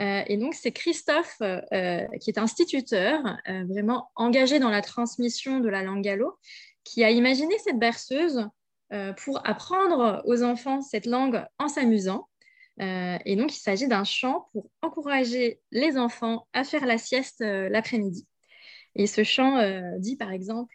Euh, 0.00 0.22
et 0.26 0.36
donc, 0.36 0.54
c'est 0.54 0.72
Christophe, 0.72 1.40
euh, 1.40 2.06
qui 2.20 2.30
est 2.30 2.38
instituteur, 2.38 3.20
vraiment 3.68 4.10
engagé 4.16 4.58
dans 4.58 4.70
la 4.70 4.82
transmission 4.82 5.60
de 5.60 5.68
la 5.68 5.82
langue 5.82 6.02
gallo, 6.02 6.36
qui 6.82 7.04
a 7.04 7.10
imaginé 7.10 7.56
cette 7.58 7.78
berceuse 7.78 8.48
pour 9.24 9.40
apprendre 9.44 10.22
aux 10.24 10.44
enfants 10.44 10.80
cette 10.80 11.06
langue 11.06 11.44
en 11.58 11.66
s'amusant. 11.66 12.28
Et 12.78 13.36
donc, 13.36 13.54
il 13.54 13.60
s'agit 13.60 13.88
d'un 13.88 14.04
chant 14.04 14.48
pour 14.52 14.70
encourager 14.82 15.60
les 15.70 15.96
enfants 15.96 16.46
à 16.52 16.64
faire 16.64 16.86
la 16.86 16.98
sieste 16.98 17.40
l'après-midi. 17.40 18.26
Et 18.94 19.06
ce 19.06 19.24
chant 19.24 19.60
dit, 19.98 20.16
par 20.16 20.32
exemple, 20.32 20.74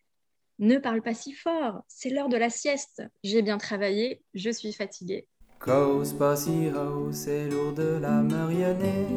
Ne 0.60 0.78
parle 0.78 1.02
pas 1.02 1.14
si 1.14 1.32
fort, 1.32 1.84
c'est 1.88 2.10
l'heure 2.10 2.28
de 2.28 2.36
la 2.36 2.50
sieste. 2.50 3.02
J'ai 3.24 3.42
bien 3.42 3.58
travaillé, 3.58 4.22
je 4.34 4.50
suis 4.50 4.74
fatigué. 4.74 5.26
Cause 5.58 6.12
pas 6.12 6.36
si 6.36 6.68
haut, 6.70 7.14
c'est 7.14 7.48
lourd 7.48 7.72
de 7.72 7.98
la 8.02 8.22
Marionnée. 8.22 9.08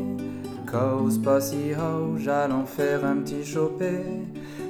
Cause 0.71 1.21
pas 1.21 1.41
si 1.41 1.75
haut, 1.75 2.17
j'allons 2.17 2.65
faire 2.65 3.05
un 3.05 3.17
petit 3.23 3.45
chopé. 3.45 4.03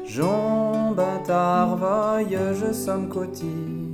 J'en 0.06 0.92
bâtard 0.92 1.76
voye, 1.76 2.54
je 2.54 2.72
somme 2.72 3.10
cotis. 3.10 3.92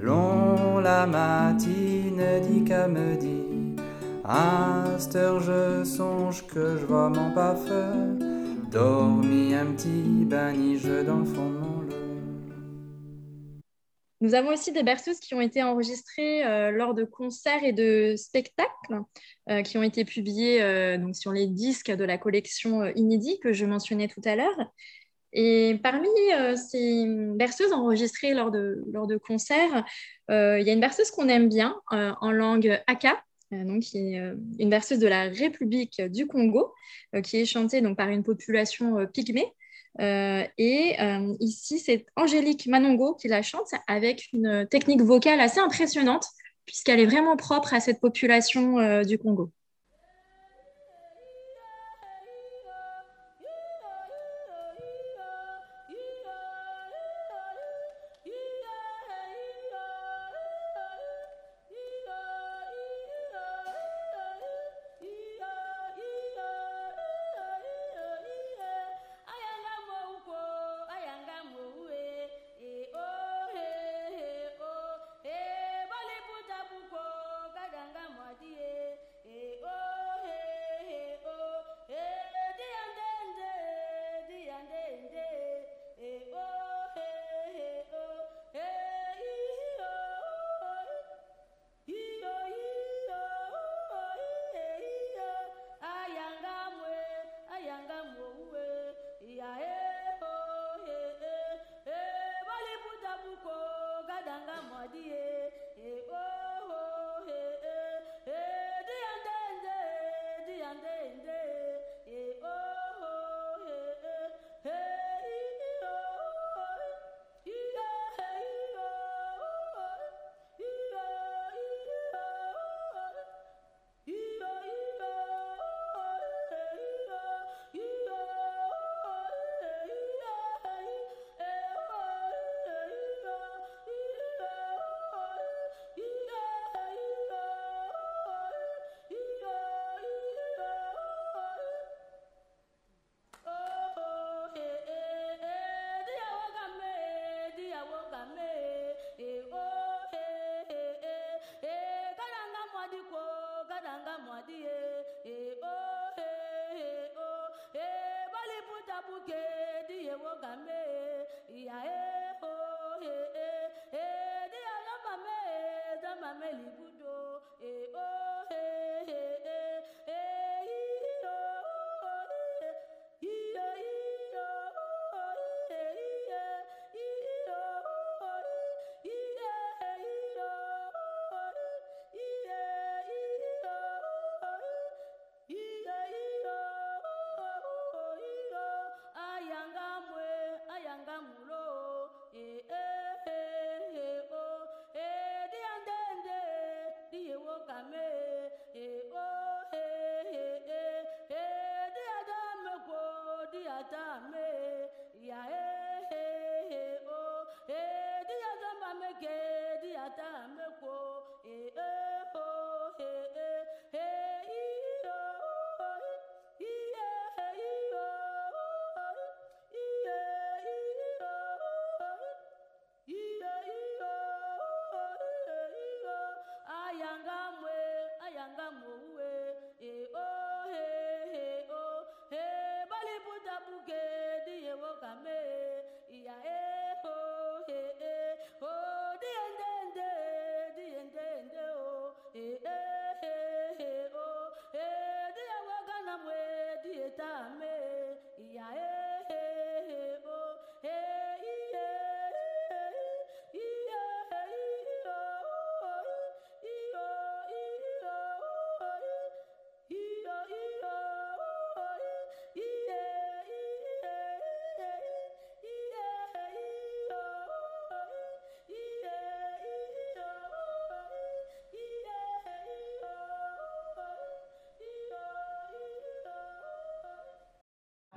Long 0.00 0.78
la 0.78 1.08
matine 1.08 2.22
dit 2.48 2.62
qu'à 2.62 2.86
me 2.86 3.16
dit. 3.16 3.49
À 4.32 4.84
je 4.96 5.82
songe 5.84 6.46
que 6.46 6.76
je 6.78 6.86
vois 6.86 7.08
mon 7.08 7.34
feu 7.56 8.16
Dormi 8.70 9.52
un 9.56 9.66
petit 9.72 10.24
banni-jeu 10.24 11.02
dans 11.02 11.18
le 11.18 11.24
nous 14.20 14.34
avons 14.34 14.50
aussi 14.50 14.70
des 14.70 14.84
berceuses 14.84 15.18
qui 15.18 15.34
ont 15.34 15.40
été 15.40 15.64
enregistrées 15.64 16.44
euh, 16.44 16.70
lors 16.70 16.94
de 16.94 17.04
concerts 17.04 17.64
et 17.64 17.72
de 17.72 18.14
spectacles 18.16 19.00
euh, 19.48 19.62
qui 19.62 19.78
ont 19.78 19.82
été 19.82 20.04
publiés 20.04 20.62
euh, 20.62 20.98
donc 20.98 21.16
sur 21.16 21.32
les 21.32 21.48
disques 21.48 21.90
de 21.90 22.04
la 22.04 22.18
collection 22.18 22.84
Inédit 22.94 23.40
que 23.40 23.52
je 23.52 23.64
mentionnais 23.64 24.06
tout 24.06 24.20
à 24.26 24.36
l'heure. 24.36 24.72
Et 25.32 25.80
parmi 25.82 26.08
ces 26.56 27.04
berceuses 27.34 27.72
enregistrées 27.72 28.34
lors 28.34 28.50
de, 28.50 28.84
lors 28.92 29.06
de 29.06 29.16
concerts, 29.16 29.84
il 30.28 30.62
y 30.62 30.70
a 30.70 30.72
une 30.72 30.80
berceuse 30.80 31.12
qu'on 31.12 31.28
aime 31.28 31.48
bien 31.48 31.80
en 31.90 32.32
langue 32.32 32.82
Aka, 32.88 33.22
donc, 33.52 33.80
qui 33.82 33.98
est 33.98 34.32
une 34.58 34.70
berceuse 34.70 34.98
de 34.98 35.08
la 35.08 35.24
République 35.24 36.00
du 36.08 36.26
Congo, 36.26 36.72
qui 37.22 37.38
est 37.38 37.46
chantée 37.46 37.80
donc, 37.80 37.96
par 37.96 38.08
une 38.08 38.22
population 38.22 39.06
pygmée. 39.12 39.52
Euh, 39.98 40.44
et 40.56 40.96
euh, 41.00 41.34
ici, 41.40 41.78
c'est 41.78 42.06
Angélique 42.16 42.66
Manongo 42.66 43.14
qui 43.14 43.28
la 43.28 43.42
chante 43.42 43.68
avec 43.88 44.28
une 44.32 44.66
technique 44.70 45.02
vocale 45.02 45.40
assez 45.40 45.60
impressionnante, 45.60 46.26
puisqu'elle 46.64 47.00
est 47.00 47.06
vraiment 47.06 47.36
propre 47.36 47.74
à 47.74 47.80
cette 47.80 48.00
population 48.00 48.78
euh, 48.78 49.02
du 49.02 49.18
Congo. 49.18 49.50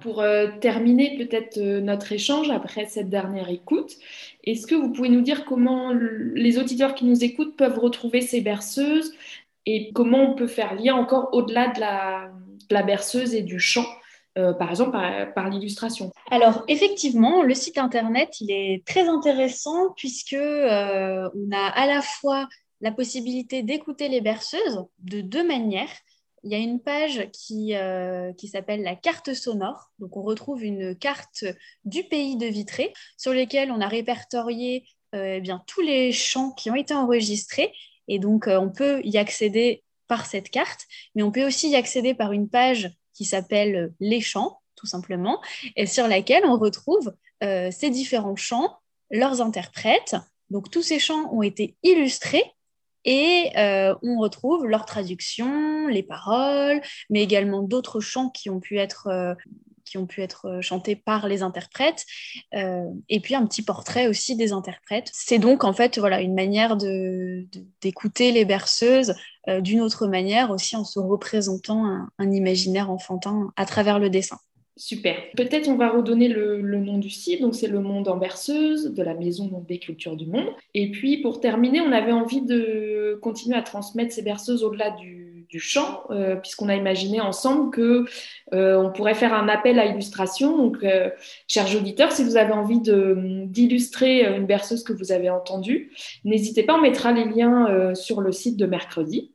Pour 0.03 0.19
euh, 0.19 0.47
terminer 0.59 1.15
peut-être 1.17 1.57
euh, 1.57 1.79
notre 1.79 2.11
échange 2.11 2.49
après 2.49 2.85
cette 2.87 3.09
dernière 3.09 3.49
écoute, 3.49 3.93
est-ce 4.43 4.67
que 4.67 4.75
vous 4.75 4.91
pouvez 4.91 5.07
nous 5.07 5.21
dire 5.21 5.45
comment 5.45 5.93
les 5.93 6.59
auditeurs 6.59 6.93
qui 6.93 7.05
nous 7.05 7.23
écoutent 7.23 7.55
peuvent 7.55 7.79
retrouver 7.79 8.19
ces 8.19 8.41
berceuses 8.41 9.13
et 9.65 9.93
comment 9.93 10.31
on 10.31 10.35
peut 10.35 10.47
faire 10.47 10.75
lien 10.75 10.93
encore 10.95 11.29
au-delà 11.31 11.69
de 11.69 11.79
la, 11.79 12.83
berceuse 12.83 13.33
et 13.33 13.43
du 13.43 13.59
chant 13.59 13.85
euh, 14.37 14.51
par 14.51 14.71
exemple 14.71 14.97
par, 15.33 15.49
l'illustration? 15.49 16.11
Alors 16.29 16.65
effectivement, 16.67 17.41
le 17.41 17.53
site 17.53 17.77
internet 17.77 18.41
il 18.41 18.51
est 18.51 18.83
très 18.85 19.07
intéressant 19.07 19.93
puisque 19.95 20.35
on 20.35 21.51
a 21.53 21.65
à 21.65 21.87
la 21.87 22.01
fois 22.01 22.49
la 22.81 22.91
possibilité 22.91 23.63
d'écouter 23.63 24.09
les 24.09 24.19
berceuses 24.19 24.83
de 24.99 25.21
deux 25.21 25.47
manières 25.47 25.87
il 26.43 26.51
y 26.51 26.55
a 26.55 26.57
une 26.57 26.81
page 26.81 27.29
qui, 27.31 27.75
euh, 27.75 28.33
qui 28.33 28.47
s'appelle 28.47 28.83
la 28.83 28.95
carte 28.95 29.33
sonore. 29.33 29.91
Donc, 29.99 30.17
on 30.17 30.21
retrouve 30.21 30.63
une 30.63 30.95
carte 30.95 31.45
du 31.85 32.03
pays 32.03 32.35
de 32.35 32.45
Vitré 32.45 32.93
sur 33.17 33.33
lesquelles 33.33 33.71
on 33.71 33.79
a 33.79 33.87
répertorié 33.87 34.85
euh, 35.15 35.35
eh 35.37 35.41
bien, 35.41 35.63
tous 35.67 35.81
les 35.81 36.11
chants 36.11 36.51
qui 36.51 36.69
ont 36.69 36.75
été 36.75 36.93
enregistrés. 36.93 37.73
Et 38.07 38.19
donc, 38.19 38.47
euh, 38.47 38.59
on 38.59 38.69
peut 38.69 38.99
y 39.03 39.17
accéder 39.17 39.83
par 40.07 40.25
cette 40.25 40.49
carte, 40.49 40.81
mais 41.15 41.23
on 41.23 41.31
peut 41.31 41.45
aussi 41.45 41.69
y 41.69 41.75
accéder 41.75 42.13
par 42.13 42.33
une 42.33 42.49
page 42.49 42.91
qui 43.13 43.23
s'appelle 43.23 43.93
Les 44.01 44.19
chants, 44.19 44.59
tout 44.75 44.85
simplement, 44.85 45.41
et 45.77 45.85
sur 45.85 46.07
laquelle 46.07 46.45
on 46.45 46.57
retrouve 46.57 47.13
ces 47.41 47.89
différents 47.89 48.37
chants, 48.37 48.77
leurs 49.11 49.41
interprètes. 49.41 50.15
Donc, 50.49 50.71
tous 50.71 50.81
ces 50.81 50.97
chants 50.99 51.29
ont 51.33 51.41
été 51.41 51.75
illustrés 51.83 52.43
et 53.05 53.51
euh, 53.57 53.95
on 54.01 54.19
retrouve 54.19 54.65
leur 54.65 54.85
traduction, 54.85 55.87
les 55.87 56.03
paroles, 56.03 56.81
mais 57.09 57.21
également 57.21 57.61
d'autres 57.61 57.99
chants 57.99 58.29
qui 58.29 58.49
ont 58.49 58.59
pu 58.59 58.77
être, 58.77 59.07
euh, 59.07 59.33
qui 59.85 59.97
ont 59.97 60.05
pu 60.05 60.21
être 60.21 60.45
euh, 60.45 60.61
chantés 60.61 60.95
par 60.95 61.27
les 61.27 61.41
interprètes, 61.41 62.05
et 62.53 63.19
puis 63.21 63.35
un 63.35 63.45
petit 63.45 63.63
portrait 63.63 64.07
aussi 64.07 64.35
des 64.35 64.53
interprètes. 64.53 65.09
C'est 65.13 65.39
donc 65.39 65.63
en 65.63 65.73
fait 65.73 65.97
voilà, 65.97 66.21
une 66.21 66.35
manière 66.35 66.77
d'écouter 67.81 68.31
les 68.31 68.45
berceuses 68.45 69.15
d'une 69.59 69.81
autre 69.81 70.07
manière, 70.07 70.51
aussi 70.51 70.75
en 70.75 70.85
se 70.85 70.99
représentant 70.99 72.07
un 72.17 72.31
imaginaire 72.31 72.89
enfantin 72.89 73.51
à 73.57 73.65
travers 73.65 73.99
le 73.99 74.09
dessin. 74.09 74.37
Super. 74.75 75.15
Peut-être 75.37 75.67
on 75.67 75.75
va 75.75 75.89
redonner 75.89 76.27
le, 76.27 76.61
nom 76.61 76.97
du 76.97 77.09
site. 77.09 77.41
Donc 77.41 77.53
c'est 77.53 77.67
le 77.67 77.79
Monde 77.79 78.07
en 78.07 78.17
berceuse 78.17 78.93
de 78.93 79.03
la 79.03 79.13
Maison 79.13 79.63
des 79.67 79.77
Cultures 79.77 80.15
du 80.15 80.25
Monde. 80.25 80.49
Et 80.73 80.89
puis 80.89 81.21
pour 81.21 81.39
terminer, 81.39 81.81
on 81.81 81.91
avait 81.91 82.11
envie 82.11 82.41
de 82.41 83.19
continuer 83.21 83.55
à 83.55 83.61
transmettre 83.61 84.13
ces 84.13 84.23
berceuses 84.23 84.63
au-delà 84.63 84.91
du, 84.91 85.21
chant, 85.55 86.01
euh, 86.09 86.35
puisqu'on 86.35 86.67
a 86.67 86.75
imaginé 86.75 87.21
ensemble 87.21 87.69
que 87.69 88.05
euh, 88.53 88.75
on 88.75 88.91
pourrait 88.91 89.13
faire 89.13 89.35
un 89.35 89.47
appel 89.47 89.77
à 89.77 89.85
illustration. 89.85 90.57
Donc, 90.57 90.83
euh, 90.83 91.11
chers 91.47 91.75
auditeurs, 91.75 92.11
si 92.11 92.23
vous 92.23 92.37
avez 92.37 92.53
envie 92.53 92.79
d'illustrer 92.81 94.25
une 94.35 94.47
berceuse 94.47 94.83
que 94.83 94.93
vous 94.93 95.11
avez 95.11 95.29
entendue, 95.29 95.91
n'hésitez 96.25 96.63
pas. 96.63 96.73
On 96.73 96.81
mettra 96.81 97.11
les 97.11 97.25
liens 97.25 97.93
sur 97.93 98.19
le 98.19 98.31
site 98.31 98.57
de 98.57 98.65
mercredi 98.65 99.32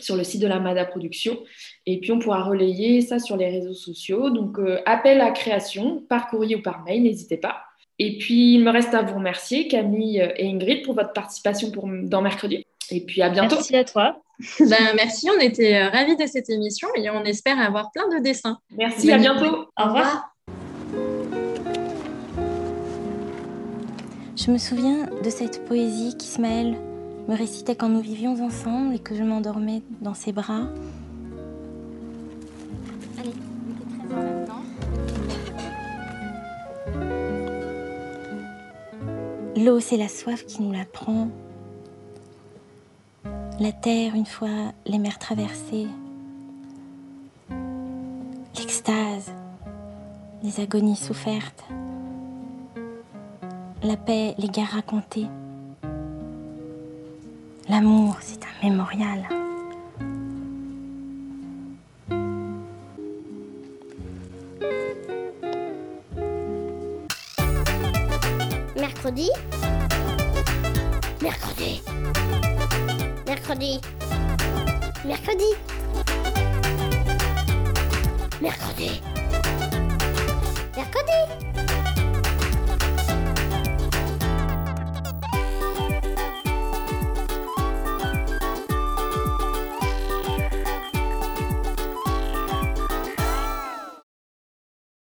sur 0.00 0.16
le 0.16 0.24
site 0.24 0.40
de 0.40 0.46
la 0.46 0.58
MADA 0.58 0.84
Production. 0.84 1.38
Et 1.86 2.00
puis, 2.00 2.12
on 2.12 2.18
pourra 2.18 2.42
relayer 2.42 3.00
ça 3.00 3.18
sur 3.18 3.36
les 3.36 3.48
réseaux 3.48 3.74
sociaux. 3.74 4.30
Donc, 4.30 4.58
euh, 4.58 4.80
appel 4.86 5.20
à 5.20 5.30
création 5.30 6.04
par 6.08 6.28
courrier 6.28 6.56
ou 6.56 6.62
par 6.62 6.84
mail, 6.84 7.02
n'hésitez 7.02 7.36
pas. 7.36 7.62
Et 7.98 8.18
puis, 8.18 8.54
il 8.54 8.64
me 8.64 8.70
reste 8.70 8.94
à 8.94 9.02
vous 9.02 9.14
remercier, 9.14 9.68
Camille 9.68 10.18
et 10.36 10.46
Ingrid, 10.46 10.82
pour 10.82 10.94
votre 10.94 11.12
participation 11.12 11.70
pour, 11.70 11.88
dans 11.88 12.20
Mercredi. 12.20 12.64
Et 12.90 13.00
puis, 13.00 13.22
à 13.22 13.30
bientôt. 13.30 13.56
Merci 13.56 13.76
à 13.76 13.84
toi. 13.84 14.22
ben, 14.60 14.92
merci, 14.94 15.28
on 15.34 15.40
était 15.40 15.76
euh, 15.76 15.88
ravis 15.88 16.16
de 16.16 16.26
cette 16.26 16.50
émission 16.50 16.88
et 16.94 17.08
on 17.08 17.24
espère 17.24 17.58
avoir 17.58 17.90
plein 17.90 18.06
de 18.08 18.22
dessins. 18.22 18.58
Merci, 18.76 19.10
à 19.10 19.18
bientôt. 19.18 19.66
Au 19.78 19.84
revoir. 19.84 20.30
Je 24.36 24.50
me 24.50 24.58
souviens 24.58 25.08
de 25.24 25.30
cette 25.30 25.64
poésie 25.64 26.14
qu'Ismaël 26.18 26.76
me 27.28 27.36
récitait 27.36 27.74
quand 27.74 27.88
nous 27.88 28.00
vivions 28.00 28.44
ensemble 28.44 28.94
et 28.94 28.98
que 28.98 29.14
je 29.14 29.22
m'endormais 29.22 29.82
dans 30.00 30.14
ses 30.14 30.32
bras. 30.32 30.68
Allez, 33.18 33.32
L'eau, 39.56 39.80
c'est 39.80 39.96
la 39.96 40.08
soif 40.08 40.44
qui 40.46 40.62
nous 40.62 40.72
la 40.72 40.84
prend. 40.84 41.28
La 43.58 43.72
terre, 43.72 44.14
une 44.14 44.26
fois 44.26 44.72
les 44.84 44.98
mers 44.98 45.18
traversées. 45.18 45.86
L'extase, 48.56 49.32
les 50.42 50.60
agonies 50.60 50.96
souffertes. 50.96 51.64
La 53.82 53.96
paix, 53.96 54.34
les 54.38 54.48
guerres 54.48 54.72
racontées. 54.72 55.26
L'amour, 57.68 58.16
c'est 58.20 58.38
un 58.44 58.68
mémorial. 58.68 59.28
Mercredi. 68.76 69.30
Mercredi. 71.20 71.82
Mercredi. 73.26 73.80
Mercredi 75.04 75.75